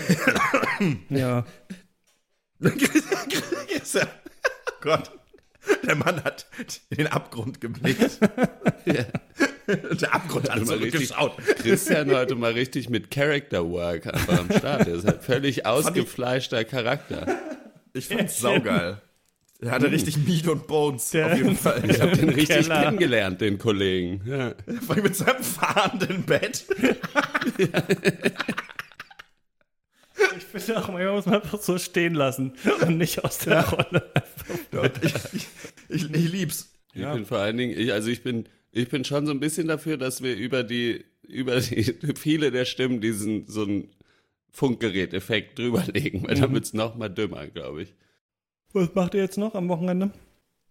Ja, 1.11 1.45
ja- 2.61 4.09
Gott. 4.81 5.11
Der 5.87 5.97
Mann 5.97 6.23
hat 6.25 6.47
in 6.91 6.97
den 6.99 7.07
Abgrund 7.09 7.61
geblickt. 7.61 8.19
Der 10.01 10.15
Abgrund 10.15 10.49
hat 10.51 10.65
Mal 10.65 10.77
richtig, 10.79 11.09
zurückgeschaut. 11.09 11.37
Christian 11.59 12.11
heute 12.11 12.35
mal 12.35 12.53
richtig 12.53 12.89
mit 12.89 13.11
Character 13.11 13.69
Work 13.69 14.07
einfach 14.07 14.39
am 14.39 14.51
Start. 14.51 14.87
Der 14.87 14.95
ist 14.95 15.07
halt 15.07 15.23
völlig 15.23 15.67
ausgefleischter 15.67 16.65
Charakter. 16.65 17.27
Ich 17.93 18.07
fand's 18.07 18.41
saugeil. 18.41 19.03
Er 19.61 19.73
hatte 19.73 19.91
richtig 19.91 20.17
Meat 20.19 20.47
und 20.47 20.67
Bones, 20.69 21.11
Der- 21.11 21.27
auf 21.33 21.37
jeden 21.37 21.57
Fall. 21.57 21.83
Ich 21.91 22.01
habe 22.01 22.17
den 22.17 22.29
richtig 22.29 22.69
Keller. 22.69 22.83
kennengelernt, 22.83 23.41
den 23.41 23.59
Kollegen. 23.59 24.23
Ja. 24.25 24.55
Vor 24.87 24.95
allem 24.95 25.05
mit 25.05 25.17
seinem 25.17 25.43
fahrenden 25.43 26.23
Bett. 26.23 26.65
ich 30.37 30.45
finde 30.45 30.79
auch, 30.81 30.89
manchmal 30.89 31.13
muss 31.13 31.27
man 31.27 31.35
einfach 31.43 31.61
so 31.61 31.77
stehen 31.79 32.15
lassen 32.15 32.53
und 32.83 32.99
nicht 32.99 33.25
aus 33.25 33.39
der 33.39 33.65
Rolle. 33.69 34.13
Ich, 35.03 35.15
ich, 35.35 35.47
ich, 35.89 36.05
ich 36.15 36.33
lieb's. 36.33 36.73
Ich 36.95 37.03
bin 37.05 37.27
vor 37.27 37.39
allen 37.39 37.57
Dingen, 37.57 37.79
ich, 37.79 37.93
also 37.93 38.09
ich 38.11 38.23
bin, 38.23 38.49
ich 38.79 38.89
bin 38.89 39.05
schon 39.05 39.27
so 39.27 39.33
ein 39.33 39.41
bisschen 39.41 39.69
dafür, 39.69 39.97
dass 39.97 40.23
wir 40.23 40.37
über 40.37 40.63
die, 40.63 41.05
über 41.27 41.61
die 41.61 41.83
viele 42.17 42.51
der 42.51 42.65
Stimmen 42.65 43.01
diesen 43.01 43.47
so 43.47 43.63
einen 43.63 43.91
Funkgerät-Effekt 44.51 45.59
drüberlegen, 45.59 46.27
weil 46.27 46.37
dann 46.37 46.53
wird's 46.53 46.73
noch 46.73 46.97
mal 46.97 47.09
dümmer, 47.09 47.47
glaube 47.47 47.83
ich. 47.83 47.95
Was 48.73 48.95
macht 48.95 49.15
ihr 49.15 49.21
jetzt 49.23 49.39
noch 49.39 49.55
am 49.55 49.69
Wochenende? 49.69 50.11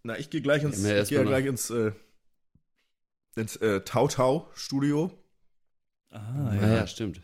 Na, 0.03 0.17
ich 0.17 0.29
gehe 0.29 0.41
gleich 0.41 0.63
ins, 0.63 0.83
Ja, 0.83 1.01
ich 1.01 1.09
ja 1.09 1.21
noch- 1.23 1.29
gleich 1.29 1.45
ins, 1.45 1.69
äh, 1.69 1.91
ins 3.35 3.55
äh, 3.57 3.81
Tautau-Studio. 3.81 5.11
Ah, 6.09 6.55
Ja, 6.55 6.67
ja 6.77 6.87
stimmt. 6.87 7.21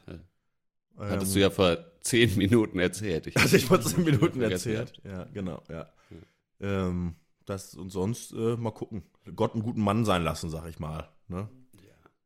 Hattest 0.98 1.36
du 1.36 1.39
ja 1.39 1.50
vor 1.50 1.78
zehn 2.02 2.36
Minuten 2.38 2.80
erzählt. 2.80 3.28
Ich 3.28 3.36
Also 3.38 3.56
ich 3.58 3.65
vor 3.65 3.82
zehn 3.82 4.04
Minuten 4.04 4.41
erzählt. 4.41 4.93
Ja, 5.04 5.24
genau, 5.34 5.63
ja. 5.69 5.91
Ähm, 6.60 7.15
das 7.46 7.76
und 7.76 7.90
sonst 7.90 8.32
äh, 8.34 8.56
mal 8.58 8.72
gucken. 8.72 9.04
Gott 9.36 9.54
einen 9.54 9.64
guten 9.64 9.82
Mann 9.82 10.06
sein 10.06 10.24
lassen, 10.24 10.50
sag 10.50 10.68
ich 10.70 10.80
mal. 10.80 11.08
Ne? 11.28 11.48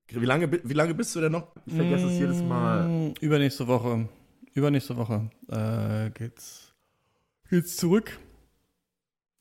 Wie, 0.10 0.26
lange, 0.26 0.50
wie 0.52 0.74
lange 0.74 0.94
bist 0.94 1.16
du 1.16 1.22
denn 1.22 1.32
noch? 1.34 1.48
Ich 1.66 1.74
vergesse 1.76 2.06
es 2.08 2.14
jedes 2.14 2.42
Mal. 2.42 2.88
Mm, 2.88 3.14
Übernächste 3.20 3.68
Woche. 3.68 4.08
Übernächste 4.54 4.96
Woche 4.98 5.30
äh, 5.50 6.10
geht's, 6.12 6.74
geht's 7.50 7.76
zurück. 7.78 8.18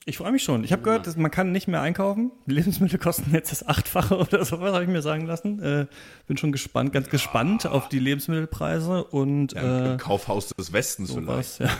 Ich 0.08 0.18
freue 0.18 0.30
mich 0.30 0.44
schon. 0.44 0.62
Ich 0.62 0.70
habe 0.72 0.82
gehört, 0.82 1.06
dass 1.08 1.16
man 1.16 1.30
kann 1.32 1.50
nicht 1.52 1.66
mehr 1.66 1.80
einkaufen. 1.80 2.30
Die 2.46 2.52
Lebensmittel 2.54 2.98
kosten 3.00 3.30
jetzt 3.32 3.50
das 3.50 3.66
Achtfache 3.66 4.16
oder 4.18 4.44
sowas, 4.44 4.72
habe 4.74 4.84
ich 4.84 4.90
mir 4.90 5.02
sagen 5.02 5.24
lassen. 5.26 5.60
Äh, 5.62 5.86
bin 6.26 6.36
schon 6.36 6.52
gespannt, 6.52 6.92
ganz 6.92 7.08
gespannt 7.08 7.66
auf 7.66 7.88
die 7.88 7.98
Lebensmittelpreise 7.98 9.04
und 9.04 9.52
Ja, 9.54 9.60
im- 9.62 9.84
äh, 9.86 9.92
Im 9.92 9.98
Kaufhaus 9.98 10.48
des 10.50 10.72
Westens 10.72 11.12
vielleicht. 11.12 11.54
sowas. 11.54 11.58
Ja. 11.58 11.70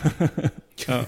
ja. 0.99 1.05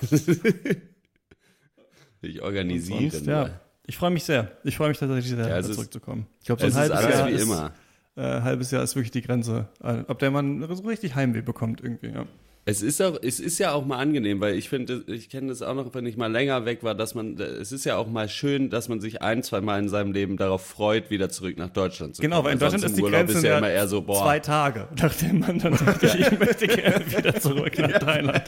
Ich 2.21 2.41
organisiere 2.41 3.09
Sonst, 3.11 3.25
ja. 3.27 3.49
Ich 3.85 3.97
freue 3.97 4.11
mich 4.11 4.23
sehr. 4.23 4.51
Ich 4.63 4.77
freue 4.77 4.89
mich 4.89 4.97
tatsächlich 4.99 5.29
sehr, 5.29 5.47
Ja, 5.47 5.57
ist- 5.57 5.73
zurückzukommen. 5.73 6.27
Ich 6.41 6.45
glaube, 6.47 6.61
so 6.61 6.67
ein 6.67 6.73
halbes 6.75 6.97
alles 6.97 7.15
Jahr 7.17 7.27
wie 7.27 7.31
ist, 7.31 7.41
immer. 7.43 7.71
Äh, 8.15 8.41
halbes 8.41 8.71
Jahr 8.71 8.83
ist 8.83 8.95
wirklich 8.95 9.11
die 9.11 9.21
Grenze. 9.21 9.67
Äh, 9.81 10.03
ob 10.07 10.19
der 10.19 10.29
Mann 10.31 10.61
so 10.75 10.83
richtig 10.83 11.15
Heimweh 11.15 11.41
bekommt 11.41 11.81
irgendwie. 11.81 12.07
Ja. 12.09 12.25
Es 12.69 12.83
ist 12.83 13.01
auch, 13.01 13.17
es 13.19 13.39
ist 13.39 13.57
ja 13.57 13.71
auch 13.73 13.83
mal 13.83 13.97
angenehm, 13.97 14.39
weil 14.41 14.53
ich 14.53 14.69
finde, 14.69 15.03
ich 15.07 15.29
kenne 15.29 15.47
das 15.47 15.63
auch 15.63 15.73
noch, 15.73 15.91
wenn 15.95 16.05
ich 16.05 16.17
mal 16.17 16.31
länger 16.31 16.65
weg 16.65 16.83
war, 16.83 16.93
dass 16.93 17.15
man, 17.15 17.35
es 17.39 17.71
ist 17.71 17.83
ja 17.83 17.97
auch 17.97 18.07
mal 18.07 18.29
schön, 18.29 18.69
dass 18.69 18.89
man 18.89 19.01
sich 19.01 19.23
ein, 19.23 19.41
zwei 19.41 19.59
Mal 19.59 19.79
in 19.79 19.89
seinem 19.89 20.11
Leben 20.11 20.37
darauf 20.37 20.67
freut, 20.67 21.09
wieder 21.09 21.29
zurück 21.29 21.57
nach 21.57 21.69
Deutschland 21.69 22.15
zu 22.15 22.21
kommen. 22.21 22.29
Genau, 22.29 22.43
weil 22.43 22.53
in 22.53 22.59
Deutschland 22.59 22.83
ist 22.83 22.95
die 22.95 22.99
im 22.99 23.05
Urlaub 23.05 23.21
Grenze 23.21 23.37
ist 23.39 23.43
ja 23.43 23.51
ja 23.53 23.57
immer 23.57 23.71
eher 23.71 23.87
so, 23.87 24.03
boah, 24.03 24.21
zwei 24.21 24.39
Tage, 24.39 24.87
nachdem 25.01 25.39
man 25.39 25.57
dann 25.57 25.77
sagt, 25.77 26.03
ich, 26.03 26.19
ich 26.19 26.39
möchte 26.39 26.67
gerne 26.67 27.11
wieder 27.11 27.39
zurück 27.39 27.79
nach 27.79 27.99
Thailand. 27.99 28.43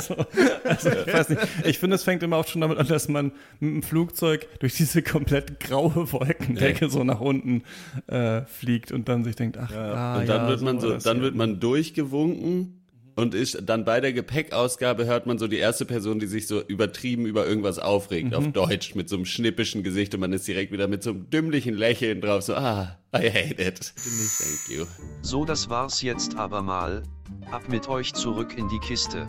So, 0.00 0.16
also 0.64 0.90
ich 0.90 1.12
weiß 1.12 1.28
nicht, 1.28 1.42
ich 1.64 1.78
finde, 1.78 1.94
es 1.94 2.02
fängt 2.02 2.24
immer 2.24 2.38
auch 2.38 2.48
schon 2.48 2.62
damit 2.62 2.76
an, 2.76 2.88
dass 2.88 3.08
man 3.08 3.30
mit 3.60 3.70
dem 3.70 3.82
Flugzeug 3.84 4.48
durch 4.58 4.74
diese 4.74 5.02
komplett 5.02 5.60
graue 5.60 6.10
Wolkendecke 6.10 6.90
so 6.90 7.04
nach 7.04 7.20
unten 7.20 7.62
äh, 8.08 8.42
fliegt 8.42 8.90
und 8.90 9.08
dann 9.08 9.22
sich 9.22 9.36
denkt, 9.36 9.58
ach, 9.58 9.72
ah, 9.72 10.18
und 10.18 10.28
dann 10.28 10.42
ja, 10.42 10.48
wird 10.48 10.62
man 10.62 10.80
so, 10.80 10.90
das 10.90 11.04
dann 11.04 11.20
wird 11.20 11.36
man 11.36 11.60
durchgewunken 11.60 12.79
und 13.20 13.34
ist 13.34 13.58
dann 13.64 13.84
bei 13.84 14.00
der 14.00 14.12
Gepäckausgabe 14.12 15.04
hört 15.06 15.26
man 15.26 15.38
so 15.38 15.46
die 15.46 15.58
erste 15.58 15.84
Person, 15.84 16.18
die 16.18 16.26
sich 16.26 16.46
so 16.46 16.60
übertrieben 16.62 17.26
über 17.26 17.46
irgendwas 17.46 17.78
aufregt, 17.78 18.28
Mhm. 18.30 18.34
auf 18.34 18.48
Deutsch, 18.52 18.94
mit 18.94 19.08
so 19.08 19.16
einem 19.16 19.24
schnippischen 19.24 19.82
Gesicht 19.82 20.14
und 20.14 20.20
man 20.20 20.32
ist 20.32 20.46
direkt 20.48 20.72
wieder 20.72 20.88
mit 20.88 21.02
so 21.02 21.10
einem 21.10 21.30
dümmlichen 21.30 21.74
Lächeln 21.74 22.20
drauf, 22.20 22.42
so, 22.42 22.54
ah, 22.54 22.96
I 23.14 23.28
hate 23.30 23.60
it. 23.62 23.92
Thank 23.96 24.78
you. 24.78 24.86
So, 25.22 25.44
das 25.44 25.68
war's 25.68 26.02
jetzt 26.02 26.36
aber 26.36 26.62
mal. 26.62 27.02
Ab 27.50 27.62
mit 27.68 27.88
euch 27.88 28.12
zurück 28.14 28.56
in 28.56 28.68
die 28.68 28.78
Kiste. 28.78 29.28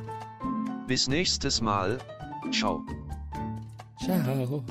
Bis 0.87 1.07
nächstes 1.07 1.61
Mal. 1.61 1.97
Ciao. 2.51 2.83
Ciao. 4.03 4.63